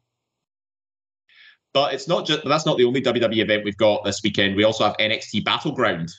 [1.73, 4.55] But it's not just that's not the only WWE event we've got this weekend.
[4.55, 6.09] We also have NXT Battleground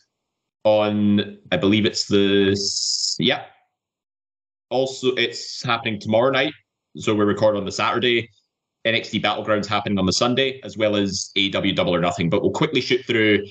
[0.65, 2.57] on I believe it's the
[3.19, 3.45] yeah.
[4.71, 6.53] Also it's happening tomorrow night.
[6.99, 8.31] So we record on the Saturday.
[8.87, 12.31] NXT Battlegrounds happening on the Sunday, as well as AW Double or Nothing.
[12.31, 13.45] But we'll quickly shoot through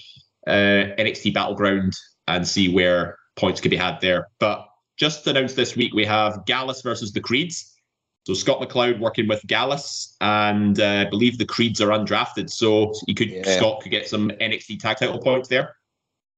[0.47, 1.93] uh, NXT Battleground
[2.27, 4.27] and see where points could be had there.
[4.39, 4.65] But
[4.97, 7.73] just announced this week, we have Gallus versus the Creeds.
[8.25, 12.49] So Scott McLeod working with Gallus, and uh, I believe the Creeds are undrafted.
[12.49, 13.57] So you could yeah.
[13.57, 15.75] Scott could get some NXT tag title points there.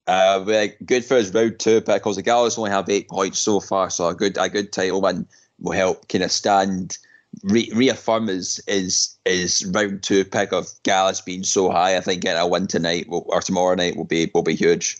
[0.05, 3.89] Uh, good for his round two because the Gallus only have eight points so far,
[3.89, 5.27] so a good a good title win
[5.59, 6.97] will help kind of stand
[7.43, 11.97] re- reaffirm his, his his round two pick of Gallus being so high.
[11.97, 14.99] I think getting a win tonight will, or tomorrow night will be will be huge.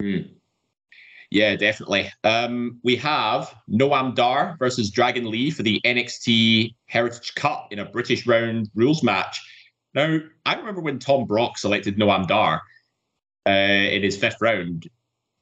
[0.00, 0.18] Hmm.
[1.30, 2.10] Yeah, definitely.
[2.22, 7.84] Um, we have Noam Dar versus Dragon Lee for the NXT Heritage Cup in a
[7.84, 9.42] British round rules match.
[9.92, 12.62] Now, I remember when Tom Brock selected Noam Dar
[13.46, 14.88] uh, in his fifth round.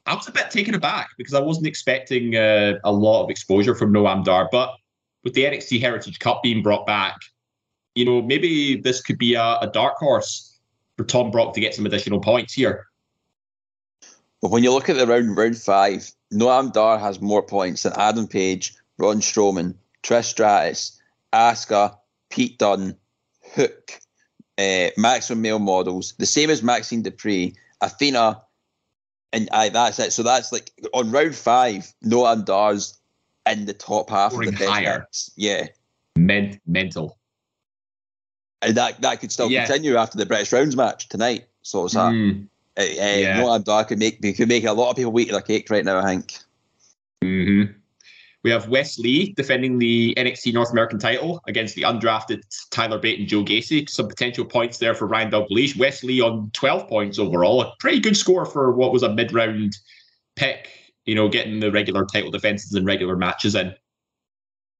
[0.06, 3.74] I was a bit taken aback because I wasn't expecting uh, a lot of exposure
[3.74, 4.74] from Noam Dar, but
[5.22, 7.16] with the NXT Heritage Cup being brought back,
[7.94, 10.58] you know, maybe this could be a, a dark horse
[10.96, 12.86] for Tom Brock to get some additional points here.
[14.42, 17.94] But when you look at the round round five, Noam Dar has more points than
[17.96, 21.00] Adam Page, Braun Strowman, Trish Stratus,
[21.32, 21.96] Asuka,
[22.28, 22.94] Pete Dunne,
[23.54, 23.92] Hook,
[24.58, 28.42] uh, Maximum Male Models, the same as Maxxine Dupri, Athena,
[29.34, 30.12] and I, that's it.
[30.12, 32.98] So that's like on round five, Noam Dar's
[33.50, 35.00] in the top half Scoring of the higher.
[35.00, 35.66] best Yeah.
[36.16, 37.18] Men- mental.
[38.62, 39.66] And that, that could still Yeah.
[39.66, 41.44] continue after the British Rounds match tonight.
[41.62, 42.12] So it's that.
[42.12, 42.46] Mm.
[42.78, 43.40] Uh, uh, Yeah.
[43.42, 45.98] Noam Dar could make, could make a lot of people eat their cake right now,
[45.98, 46.38] I think.
[47.22, 47.62] hmm
[48.44, 53.18] We have Wes Lee defending the NXT North American title against the undrafted Tyler Bate
[53.18, 53.88] and Joe Gacy.
[53.88, 55.78] Some potential points there for Ryan Dalglish.
[55.78, 57.62] Wes Lee on 12 points overall.
[57.62, 59.78] A pretty good score for what was a mid round
[60.36, 60.68] pick,
[61.06, 63.74] you know, getting the regular title defenses and regular matches in.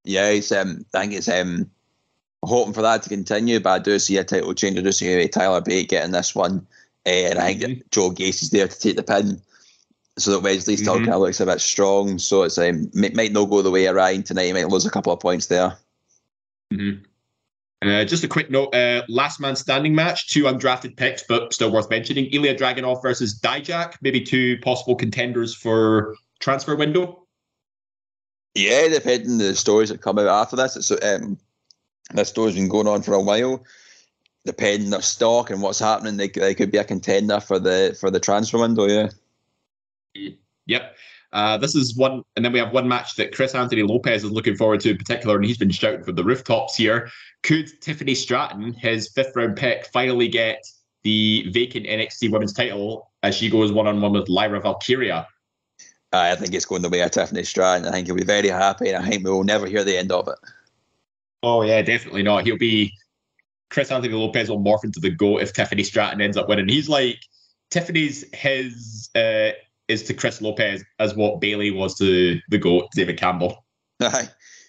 [0.03, 1.67] Yeah, it's, um, I think it's um,
[2.43, 4.77] hoping for that to continue, but I do see a title change.
[4.77, 6.67] I do see Tyler Bate getting this one.
[7.07, 7.83] Uh, and I think Mhm.
[7.89, 9.41] Joe Gacy's there to take the pin.
[10.17, 11.05] So that Wes Lee still Mhm.
[11.05, 12.17] kind of looks a bit strong.
[12.19, 14.45] So it's um, might, might not go the way of Ryan tonight.
[14.45, 15.77] He might lose a couple of points there.
[16.73, 17.01] Mhm.
[17.81, 21.71] Uh, just a quick note: uh, last man standing match, two undrafted picks, but still
[21.71, 22.25] worth mentioning.
[22.27, 27.27] Ilya Dragunov versus Dijak, maybe two possible contenders for transfer window.
[28.55, 30.77] Yeah, depending on the stories that come out after this.
[30.77, 31.37] It's um,
[32.13, 33.63] this story's been going on for a while.
[34.45, 37.95] Depending on their stock and what's happening, they, they could be a contender for the
[37.99, 38.87] for the transfer window.
[38.87, 39.09] Yeah.
[40.67, 40.97] Yep.
[41.33, 44.31] Uh, this is one, and then we have one match that Chris Anthony Lopez is
[44.31, 47.09] looking forward to in particular, and he's been shouting from the rooftops here.
[47.43, 50.63] Could Tiffany Stratton, his fifth round pick, finally get
[51.03, 55.27] the vacant NXT Women's title as she goes one on one with Lyra Valkyria?
[56.13, 57.87] I think it's going the way of Tiffany Stratton.
[57.87, 60.11] I think he'll be very happy, and I think we will never hear the end
[60.11, 60.35] of it.
[61.43, 62.45] Oh yeah, definitely not.
[62.45, 62.93] He'll be
[63.69, 66.69] Chris Anthony Lopez will morph into the goat if Tiffany Stratton ends up winning.
[66.69, 67.19] He's like
[67.69, 69.51] Tiffany's his uh,
[69.87, 73.65] is to Chris Lopez as what Bayley was to the goat David Campbell.
[74.01, 74.27] Aye,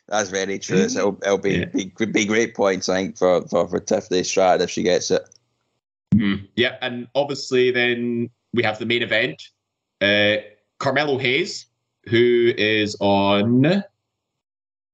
[0.08, 0.88] That's very true.
[0.88, 1.64] So it'll, it'll be, Yeah.
[1.96, 5.22] be be great points, I think, for, for, for Tiffany Stratton if she gets it.
[6.14, 6.46] Mm.
[6.56, 9.42] Yeah, and obviously then we have the main event.
[10.00, 10.36] Uh,
[10.78, 11.66] Carmelo Hayes,
[12.08, 13.82] who is on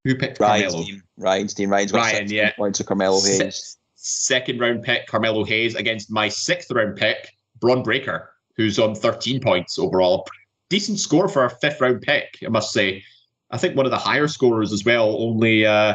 [0.04, 0.84] who picked Ryan's Carmelo?
[0.86, 1.02] team.
[1.16, 1.70] Ryan's team.
[1.70, 2.52] Ryan's Ryan, 16 yeah.
[2.52, 3.76] points of Carmelo Se- Hayes.
[3.94, 9.40] second round pick Carmelo Hayes against my sixth round pick Bron Breakker, who's on 13
[9.40, 10.26] points overall.
[10.68, 13.04] Decent score for a fifth round pick, I must say.
[13.50, 15.94] I think one of the higher scorers as well, only uh,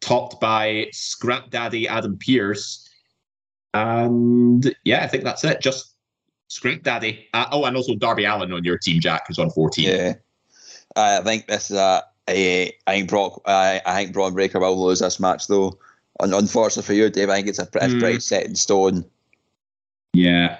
[0.00, 2.88] topped by Scrap Daddy Adam Pearce.
[3.74, 5.60] And yeah, I think that's it.
[5.60, 5.94] Just
[6.48, 7.28] Scrap Daddy.
[7.34, 9.84] Uh, oh, and also Darby Allin on your team, Jack, who's on 14.
[9.84, 10.14] Yeah.
[10.96, 14.84] I think this is a, a I think Brock I, I think Bron Breakker will
[14.84, 15.78] lose this match though.
[16.20, 18.00] Un- unfortunately for you, Dave, I think it's a pretty Mm.
[18.00, 19.04] pretty set in stone.
[20.12, 20.58] Yeah.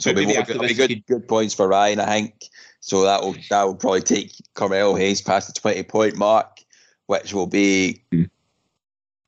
[0.00, 2.34] So it'll be, maybe after it'll be this good, good points for Ryan, I think.
[2.80, 6.60] So that will that will probably take Carmelo Hayes past the twenty point mark,
[7.06, 8.24] which will be Hmm.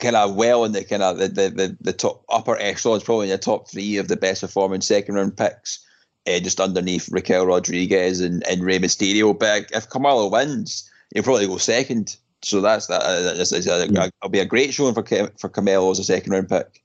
[0.00, 3.26] kind of well in the kind of the, the, the, the top upper echelons, probably
[3.26, 5.84] in the top three of the best performing second round picks,
[6.26, 9.38] uh, just underneath Raquel Rodriguez and, and Rey Mysterio.
[9.38, 12.16] But if Carmelo wins, he'll probably go second.
[12.42, 13.02] So that's that.
[13.02, 13.96] Uh, that's, that's a, Hmm.
[13.96, 15.04] it'll be a great showing for
[15.38, 16.82] for Carmelo as a second round pick.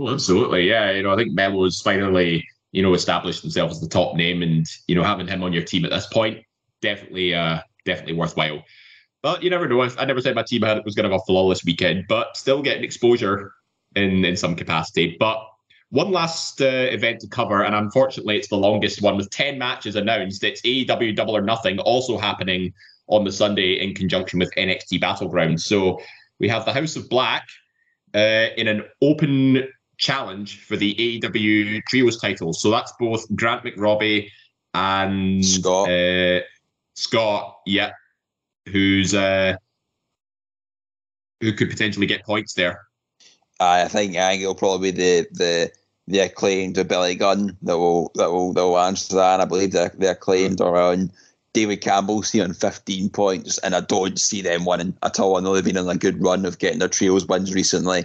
[0.00, 0.68] Oh, absolutely.
[0.68, 0.90] Yeah.
[0.90, 4.66] You know, I think Melo's finally, you know, established himself as the top name and,
[4.86, 6.44] you know, having him on your team at this point,
[6.82, 8.62] definitely, uh, definitely worthwhile.
[9.22, 9.80] But you never know.
[9.80, 12.60] I never said my team had was going to have a flawless weekend, but still
[12.60, 13.54] getting exposure
[13.94, 15.16] in, in some capacity.
[15.18, 15.38] But
[15.88, 19.96] one last uh, event to cover, and unfortunately, it's the longest one with 10 matches
[19.96, 20.44] announced.
[20.44, 22.74] It's AEW Double or Nothing also happening
[23.06, 25.62] on the Sunday in conjunction with NXT Battleground.
[25.62, 25.98] So
[26.40, 27.46] we have the House of Black
[28.14, 29.66] uh, in an open
[29.98, 32.60] challenge for the AEW Trios titles.
[32.60, 34.28] So that's both Grant McRobbie
[34.74, 35.90] and Scott.
[35.90, 36.40] Uh,
[36.94, 37.92] Scott, yeah,
[38.66, 39.56] who's uh,
[41.40, 42.82] who could potentially get points there.
[43.60, 45.72] I think I think it'll probably be the the
[46.08, 49.34] the acclaimed Billy Gunn that will that will that will answer that.
[49.34, 51.10] And I believe the the acclaimed are on
[51.52, 55.36] David Campbell's here on 15 points, and I don't see them winning at all.
[55.36, 58.04] I know they've been on a good run of getting their trios wins recently,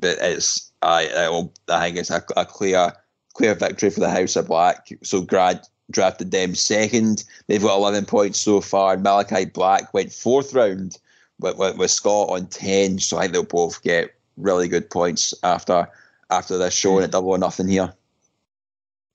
[0.00, 2.92] but it's I I, I think it's a, a clear
[3.34, 4.88] clear victory for the House of Black.
[5.02, 7.24] So Grad drafted them second.
[7.46, 8.96] They've got 11 points so far.
[8.96, 10.98] Malakai Black went fourth round
[11.38, 12.98] with, with, with Scott on 10.
[12.98, 15.88] So I think they'll both get really good points after
[16.30, 17.04] after this show and hmm.
[17.04, 17.92] at double or nothing here.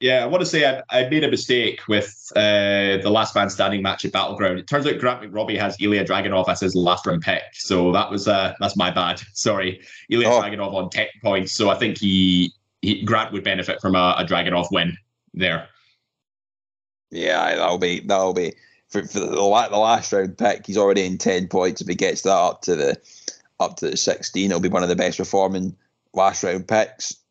[0.04, 3.50] Yeah, I want to say I, I made a mistake with uh, the last man
[3.50, 4.60] standing match at Battleground.
[4.60, 8.12] It turns out Grant McRobbie has Ilya Dragunov as his last round pick, so that
[8.12, 9.22] was uh, that's my bad.
[9.34, 10.42] Sorry, Ilya Oh.
[10.42, 14.26] Dragunov on ten points, so I think he, he Grant would benefit from a, a
[14.26, 14.98] Dragunov win
[15.34, 15.70] there.
[17.10, 18.52] Yeah, that'll be that'll be
[18.89, 20.68] for, for the, the last round pick.
[20.68, 21.80] He's already in ten points.
[21.80, 22.98] If he gets that up to the
[23.62, 25.78] up to the sixteen, it'll be one of the best performing
[26.13, 27.23] last round picks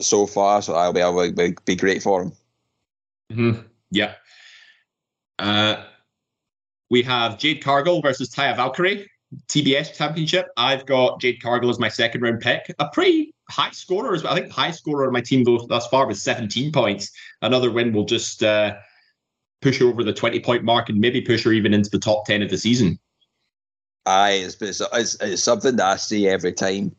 [0.00, 0.62] so far.
[0.62, 2.32] So I'll be I'll be, be great for him.
[3.32, 3.60] Mm-hmm.
[3.90, 4.14] Yeah.
[5.38, 5.84] Uh,
[6.90, 9.10] we have Jade Cargill versus Taya Valkyrie,
[9.48, 10.48] TBS Championship.
[10.56, 12.72] I've got Jade Cargill as my second round pick.
[12.78, 14.34] A pretty high scorer as well.
[14.34, 17.10] I think high scorer on my team though thus far was 17 points.
[17.42, 18.76] Another win will just uh,
[19.60, 22.26] push her over the 20 point mark and maybe push her even into the top
[22.26, 22.98] 10 of the season.
[24.06, 26.94] Aye, it's, it's, it's, it's something that I see every time.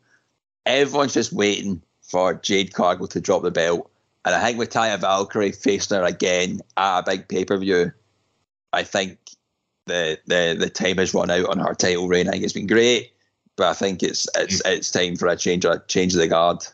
[0.65, 3.89] Everyone's just waiting for Jade Cargill to drop the belt.
[4.25, 7.91] And I think with Taya Valkyrie facing her again at a big pay per view,
[8.73, 9.19] I think
[9.85, 12.27] the, the the time has run out on her title reign.
[12.27, 13.11] I think it's been great,
[13.55, 16.65] but I think it's it's it's time for a change a change of the guard.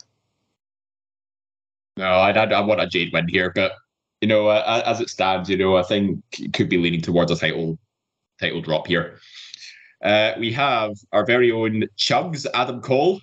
[1.97, 3.73] No, I, I, I want a Jade win here, but
[4.21, 7.31] you know, uh, as it stands, you know, I think it could be leaning towards
[7.31, 7.77] a title
[8.39, 9.19] title drop here.
[10.03, 13.19] Uh, we have our very own Chugs Adam Cole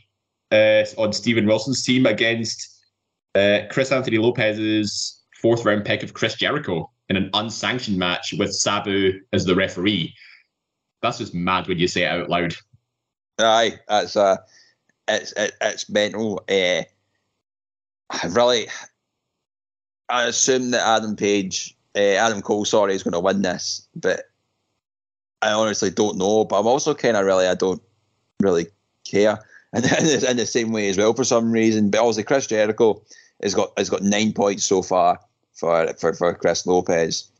[0.53, 2.81] uh, on Stephen Wilson's team against
[3.35, 8.55] uh, Chris Anthony Lopez's fourth round pick of Chris Jericho in an unsanctioned match with
[8.55, 10.15] Sabu as the referee.
[11.03, 12.55] That's just mad when you say it out loud.
[13.39, 14.37] Aye, that's uh,
[15.07, 16.43] it's it, it's mental.
[16.49, 16.83] Uh,
[18.11, 18.67] I really,
[20.09, 24.25] I assume that Adam Page, uh, Adam Cole, sorry, is going to win this, but
[25.43, 26.45] I honestly don't know.
[26.45, 27.83] But I'm also kind of really, I don't
[28.41, 28.67] really
[29.05, 29.39] care,
[29.73, 29.85] and
[30.25, 31.91] in the same way as well for some reason.
[31.91, 33.03] But obviously, Chris Jericho
[33.43, 35.19] has got has got nine points so far
[35.55, 37.31] for for, for Chris Lopez,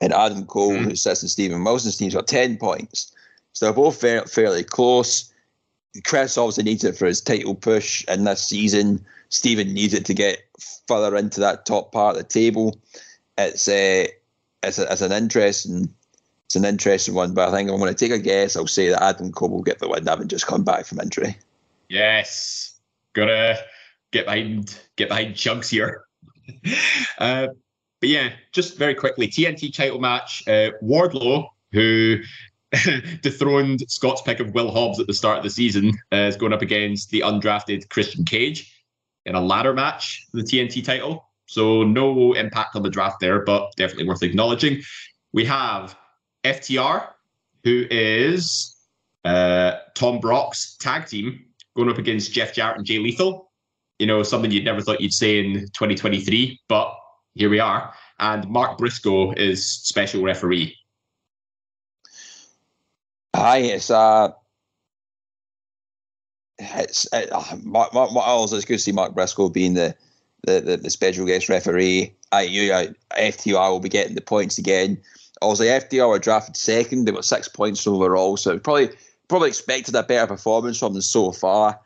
[0.00, 0.84] and Adam Cole, mm.
[0.84, 3.14] who sits in Stephen Wilson's team, has got ten points.
[3.52, 5.32] So they're both fair, fairly close.
[6.04, 9.04] Chris obviously needs it for his title push in this season.
[9.28, 10.42] Stephen needs it to get
[10.86, 12.80] further into that top part of the table.
[13.36, 14.08] It's a,
[14.62, 15.92] it's, a, it's an interesting
[16.50, 18.56] it's an interesting one, but I think I'm going to take a guess.
[18.56, 21.38] I'll say that Adam Cole will get the win, having just come back from injury.
[21.88, 22.76] Yes,
[23.12, 23.56] gotta
[24.10, 26.06] get behind get behind chunks here.
[27.18, 27.46] uh,
[28.00, 30.42] but yeah, just very quickly, TNT title match.
[30.48, 32.18] Uh, Wardlow, who
[33.22, 36.52] dethroned Scott's pick of Will Hobbs at the start of the season, uh, is going
[36.52, 38.76] up against the undrafted Christian Cage
[39.24, 41.28] in a ladder match for the TNT title.
[41.46, 44.82] So no impact on the draft there, but definitely worth acknowledging.
[45.32, 45.96] We have
[46.44, 47.08] FTR,
[47.64, 48.76] who is
[49.24, 51.44] uh, Tom Brock's tag team,
[51.76, 53.50] going up against Jeff Jarrett and Jay Lethal.
[53.98, 56.96] You know, something you'd never thought you'd say in 2023, but
[57.34, 57.92] here we are.
[58.18, 60.76] And Mark Briscoe is special referee.
[63.36, 64.32] Hi, it's uh,
[66.58, 69.94] it's it, uh, Mark, Mark, Mark, also it's good to see Mark Briscoe being the
[70.46, 72.14] the, the, the special guest referee.
[72.32, 72.86] I you uh,
[73.16, 75.00] FTR will be getting the points again.
[75.40, 77.04] Also, FTR were drafted second.
[77.04, 78.90] They got six points overall, so probably
[79.28, 81.80] probably expected a better performance from them so far.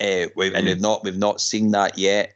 [0.00, 2.34] Uh, we've, and we've not we've not seen that yet.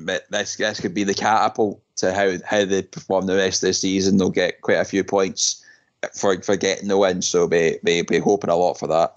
[0.00, 3.68] But this this could be the catapult to how how they perform the rest of
[3.68, 4.16] the season.
[4.16, 5.64] They'll get quite a few points
[6.12, 7.22] for for getting the win.
[7.22, 9.16] So be be, be hoping a lot for that.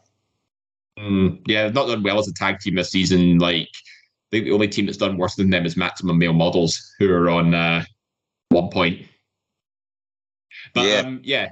[0.99, 3.39] Mm, yeah, not done well as a tag team this season.
[3.39, 6.93] Like I think the only team that's done worse than them is Maximum Male Models,
[6.99, 7.84] who are on uh,
[8.49, 9.07] one point.
[10.74, 10.95] But yeah.
[10.99, 11.49] Um, yeah.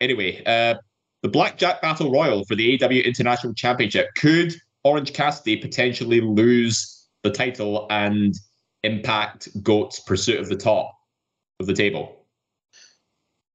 [0.00, 0.74] Anyway, uh,
[1.22, 7.30] the Blackjack Battle Royal for the AEW International Championship could Orange Cassidy potentially lose the
[7.30, 8.34] title and
[8.82, 10.92] impact Goat's pursuit of the top
[11.60, 12.24] of the table?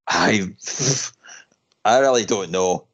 [0.08, 0.50] I
[1.86, 2.88] I really don't know.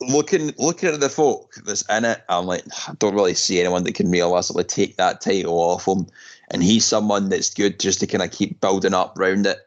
[0.00, 3.84] Looking looking at the folk that's in it, I'm like, I don't really see anyone
[3.84, 6.06] that can realistically take that title off him.
[6.50, 9.58] And he's someone that's good just to kind of keep building up around it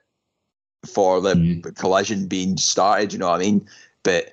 [0.86, 1.76] for the mm.
[1.76, 3.68] collision being started, you know what I mean?
[4.04, 4.32] But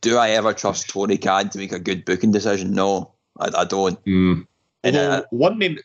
[0.00, 2.72] do I ever trust Tony Khan to make a good booking decision?
[2.72, 4.02] No, I, I don't.
[4.04, 4.46] Mm.
[4.84, 5.78] uh, one name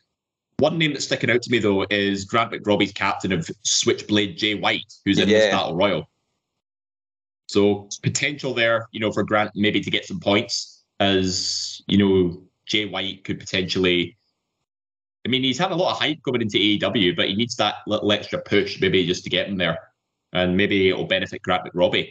[0.59, 4.55] one name that's sticking out to me though is Grant McRobbie's captain of Switchblade Jay
[4.55, 5.39] White, who's in yeah.
[5.39, 6.09] this battle royal.
[7.47, 12.41] So potential there, you know, for Grant maybe to get some points as you know
[12.65, 14.17] Jay White could potentially.
[15.25, 17.75] I mean, he's had a lot of hype coming into AEW, but he needs that
[17.87, 19.79] little extra push maybe just to get him there,
[20.33, 22.09] and maybe it'll benefit Grant McRobbie.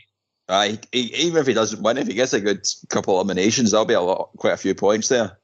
[0.48, 3.94] Uh, even if he doesn't win, if he gets a good couple eliminations, there'll be
[3.94, 5.38] a lot, quite a few points there.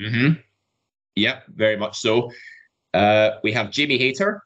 [0.00, 0.32] Hmm.
[1.16, 2.30] Yep, very much so.
[2.94, 4.42] Uh, we have Jamie Hayter,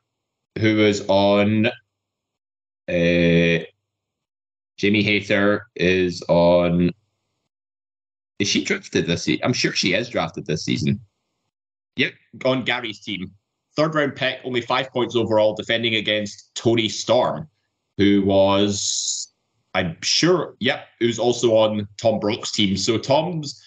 [0.59, 1.67] who is on.
[2.89, 3.65] Uh,
[4.79, 6.91] Jamie Hayter is on.
[8.39, 9.45] Is she drafted this season?
[9.45, 11.01] I'm sure she is drafted this season.
[11.97, 12.13] Yep,
[12.45, 13.31] on Gary's team.
[13.77, 17.49] Third round pick, only five points overall, defending against Toni Storm,
[17.97, 19.33] who was,
[19.75, 22.77] I'm sure, yep, who's also on Tom Brock's team.
[22.77, 23.63] So Tom's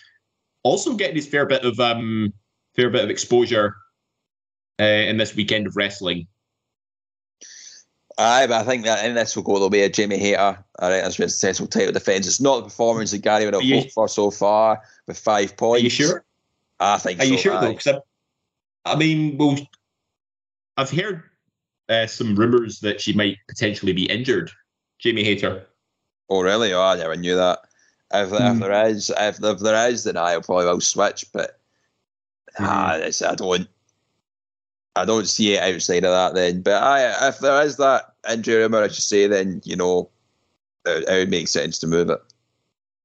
[0.64, 2.34] also getting his fair bit of um,
[2.76, 3.76] fair bit of exposure
[4.80, 6.28] uh, in this weekend of wrestling.
[8.18, 10.58] Aye, but I think that in this will go the way of Jamie Hayter.
[10.80, 12.28] I think that's a successful title defence.
[12.28, 15.82] It's not the performance that Gary would have hoped for so far with five points.
[15.82, 16.26] Are you sure?
[16.80, 17.20] I think.
[17.20, 17.62] Are so, you sure aye.
[17.62, 17.74] though?
[17.74, 18.02] Because
[18.86, 19.58] I mean, well,
[20.78, 21.24] I've heard
[21.90, 24.52] uh, some rumours that she might potentially be injured.
[25.00, 25.68] Jamie Hayter.
[26.30, 26.74] Oh really?
[26.74, 27.60] Oh, I never knew that.
[28.14, 28.36] If, mm.
[28.36, 28.60] if hmm.
[28.60, 31.26] there is, if, if there is, then I probably will switch.
[31.34, 31.60] But
[32.60, 33.26] mm-hmm.
[33.26, 33.68] I don't.
[34.98, 36.62] I don't see it outside of that then.
[36.62, 40.10] But I, if there is that injury rumor, I should say, then you know,
[40.86, 42.22] it, it would make sense to move it.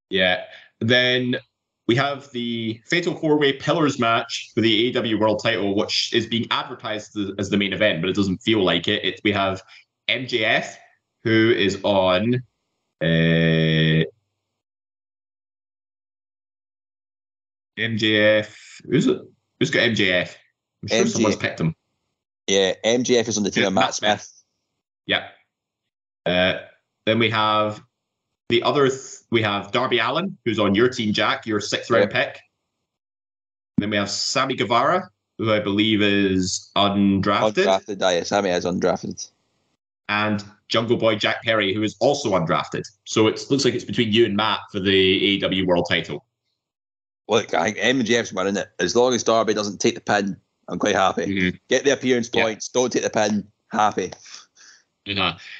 [0.08, 0.44] Yeah.
[0.80, 1.36] Then
[1.90, 6.24] we have the Fatal Four Way Pillars match for the AEW World Title, which is
[6.28, 9.04] being advertised as- the main event, but it doesn't feel like it.
[9.04, 9.60] it we have
[10.08, 10.76] MJF,
[11.24, 12.36] who is on.
[13.02, 14.04] Uh,
[17.76, 18.54] MJF.
[18.88, 19.20] Who's it?
[19.58, 20.36] Who's got MJF?
[20.82, 21.08] I'm sure MJF.
[21.08, 21.74] someone's picked him.
[22.46, 24.20] Yeah, MJF is on the team Yeah, of Matt Matt Smith.
[24.20, 24.44] Smith.
[25.06, 25.28] Yeah.
[26.24, 26.60] Uh,
[27.06, 27.82] then we have
[28.50, 28.88] the other.
[28.88, 32.38] Th- we have Darby Allin, who's on your team, Jack, your sixth round pick.
[33.78, 39.30] Then we have Sammy Guevara, who I believe is undrafted, Undrafted, aye, Sammy is undrafted.
[40.08, 42.82] and Jungle Boy Jack Perry, who is also undrafted.
[43.04, 46.24] So it looks like it's between you and Matt for the AEW World Title.
[47.28, 48.68] Look, I think MJF's winning it.
[48.80, 50.36] As long as Darby doesn't take the pin,
[50.68, 51.26] I'm quite happy.
[51.26, 51.60] Mhm.
[51.68, 52.42] Get the appearance Yeah.
[52.42, 54.12] points, don't take the pin, happy.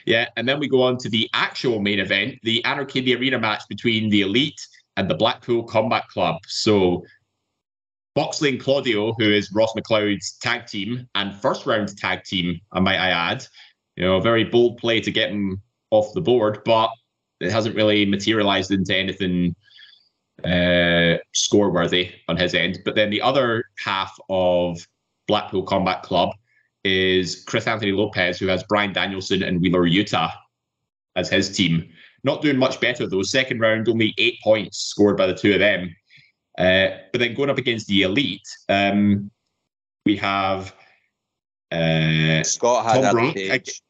[0.07, 3.17] Yeah, and then we go on to the actual main event, the Anarchy in the
[3.17, 4.61] Arena match between the Elite
[4.97, 6.37] and the Blackpool Combat Club.
[6.47, 7.05] So
[8.17, 12.81] Moxley and Claudio, who is Ross McLeod's tag team and first round tag team, I
[12.81, 13.47] might I add.
[13.97, 16.91] You know, a very bold play to get him off the board, but
[17.41, 19.55] it hasn't really materialized into anything
[20.45, 22.81] uh, score worthy on his end.
[22.85, 24.87] But then the other half of
[25.27, 26.31] Blackpool Combat Club
[26.85, 30.31] is Chris Anthony Lopez, who has Bryan Danielson and Wheeler Yuta
[31.17, 31.89] as his team.
[32.25, 33.23] Not doing much better though.
[33.23, 35.95] Second round, only eight points scored by the two of them.
[36.59, 39.31] Uh, but then going up against the elite, um,
[40.05, 40.75] we have
[41.73, 43.35] uh, Scott had Tom Adam Brock.
[43.35, 43.83] Page.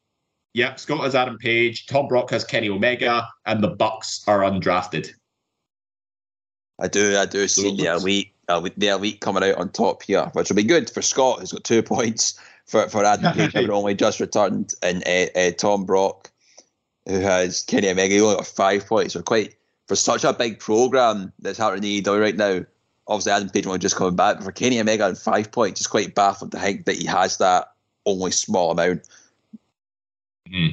[0.53, 5.09] Yeah, Scott has Adam Page, Tom Brock has Kenny Omega, and the Bucks are undrafted.
[6.79, 10.29] I do, I do see the elite, elite, the elite coming out on top here,
[10.33, 13.71] which will be good for Scott, who's got two points for for Adam Page, having
[13.71, 16.31] only just returned, and uh, uh, Tom Brock,
[17.07, 19.13] who has Kenny Omega, he only got five points.
[19.13, 19.55] So quite
[19.87, 22.65] for such a big program that's happening in AEW right now.
[23.07, 25.87] Obviously, Adam Page only just coming back, but for Kenny Omega and five points, it's
[25.87, 27.67] quite baffled to think that he has that
[28.05, 29.07] only small amount.
[30.49, 30.67] Hmm.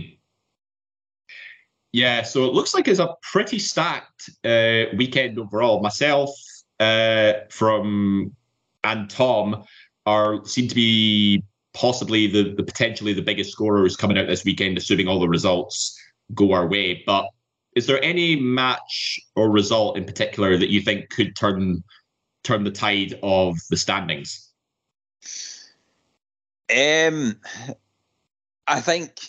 [1.93, 5.81] Yeah, so it looks like it's a pretty stacked uh, weekend overall.
[5.81, 6.31] Myself,
[6.79, 8.37] uh, from
[8.85, 9.65] and Tom
[10.07, 11.43] are seem to be
[11.79, 15.29] possibly the, the potentially the biggest scorer scorers coming out this weekend, assuming all the
[15.29, 15.97] results
[16.35, 17.05] go our way.
[17.07, 17.29] But
[17.77, 21.85] is there any match or result in particular that you think could turn
[22.43, 24.51] turn the tide of the standings?
[26.77, 27.39] Um,
[28.67, 29.21] I think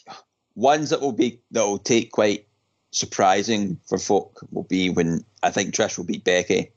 [0.56, 2.47] ones that will be that will take quite
[2.91, 6.72] surprising for folk will be when I think Trish will beat Becky,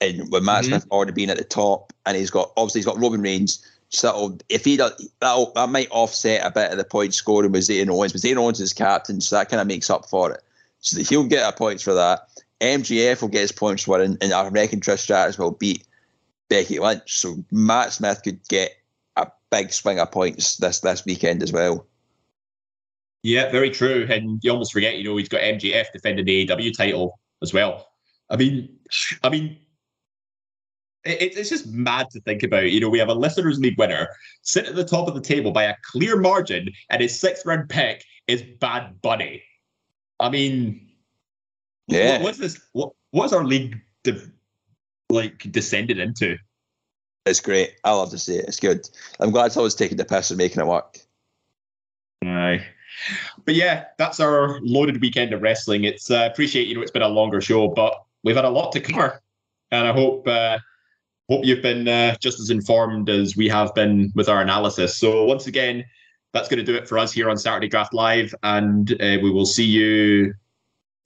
[0.00, 0.68] and when Matt Mhm.
[0.68, 3.62] Smith already been at the top, and he's got obviously he's got Roman Reigns.
[3.94, 7.68] So if he does, that'll, that might offset a bit of the point scoring with
[7.68, 10.42] Zayn Owens, but Zayn Owens is captain, so that kind of makes up for it.
[10.80, 12.28] So he'll get our points for that.
[12.60, 15.86] MJF will get his points for it, and, and I reckon Trish Stratus will beat
[16.48, 17.18] Becky Lynch.
[17.20, 18.72] So Matt Smith could get
[19.16, 21.86] a big swing of points this this weekend as well.
[23.22, 24.06] Yeah, very true.
[24.10, 27.88] And you almost forget, you know, he's got MJF defending the AEW title as well.
[28.28, 28.76] I mean,
[29.22, 29.56] I mean,
[31.04, 32.70] it, it's just mad to think about.
[32.70, 34.08] You know, we have a listeners' league winner
[34.42, 37.68] sit at the top of the table by a clear margin, and his sixth round
[37.68, 39.42] pick is Bad Bunny.
[40.20, 40.88] I mean,
[41.88, 42.12] Yeah.
[42.14, 42.60] what, what's this?
[42.72, 44.20] What what's our league de-
[45.10, 46.36] like descended into?
[47.26, 47.74] It's great.
[47.84, 48.44] I love to see it.
[48.46, 48.88] It's good.
[49.20, 50.98] I'm glad someone's taking the piss and making it work.
[52.24, 52.64] Aye.
[53.44, 55.84] But yeah, that's our loaded weekend of wrestling.
[55.84, 58.72] It's uh, appreciate you know it's been a longer show, but we've had a lot
[58.72, 59.20] to cover,
[59.70, 60.58] and I hope uh,
[61.28, 64.96] hope you've been uh, just as informed as we have been with our analysis.
[64.96, 65.84] So once again,
[66.32, 69.30] that's going to do it for us here on Saturday Draft Live, and uh, we
[69.30, 70.34] will see you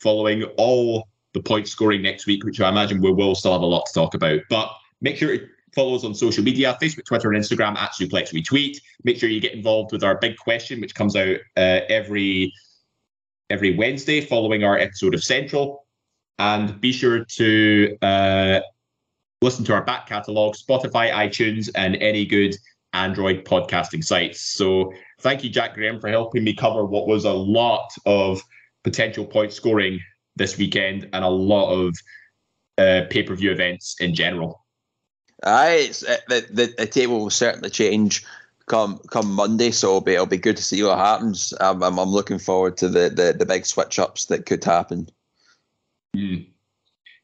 [0.00, 3.66] following all the point scoring next week, which I imagine we will still have a
[3.66, 4.40] lot to talk about.
[4.48, 8.32] But make sure to follow us on social media Facebook, Twitter, and Instagram at Suplex
[8.32, 8.78] Retweet.
[9.04, 12.52] Make sure you get involved with our big question, which comes out uh, every
[13.50, 15.86] every Wednesday following our episode of Central.
[16.38, 18.60] And be sure to uh,
[19.42, 22.56] listen to our back catalogue, Spotify, iTunes, and any good
[22.92, 24.40] Android podcasting sites.
[24.40, 28.40] So thank you, Jack Graham, for helping me cover what was a lot of
[28.84, 30.00] potential point scoring
[30.36, 31.94] this weekend and a lot of
[32.78, 34.64] uh, pay per view events in general.
[35.44, 38.24] Aye, uh, the, the the table will certainly change
[38.66, 41.54] come come Monday, so it'll be, it'll be good to see what happens.
[41.60, 45.08] Um, I'm I'm looking forward to the the, the big switch ups that could happen.
[46.16, 46.48] Mm.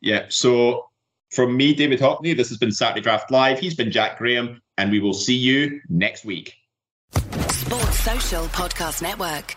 [0.00, 0.26] Yeah.
[0.28, 0.90] So
[1.34, 3.58] from me, David Hockney, this has been Saturday Draft Live.
[3.58, 6.54] He's been Jack Graham, and we will see you next week.
[7.50, 9.56] Sports Social Podcast Network.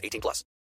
[0.03, 0.43] 18 plus.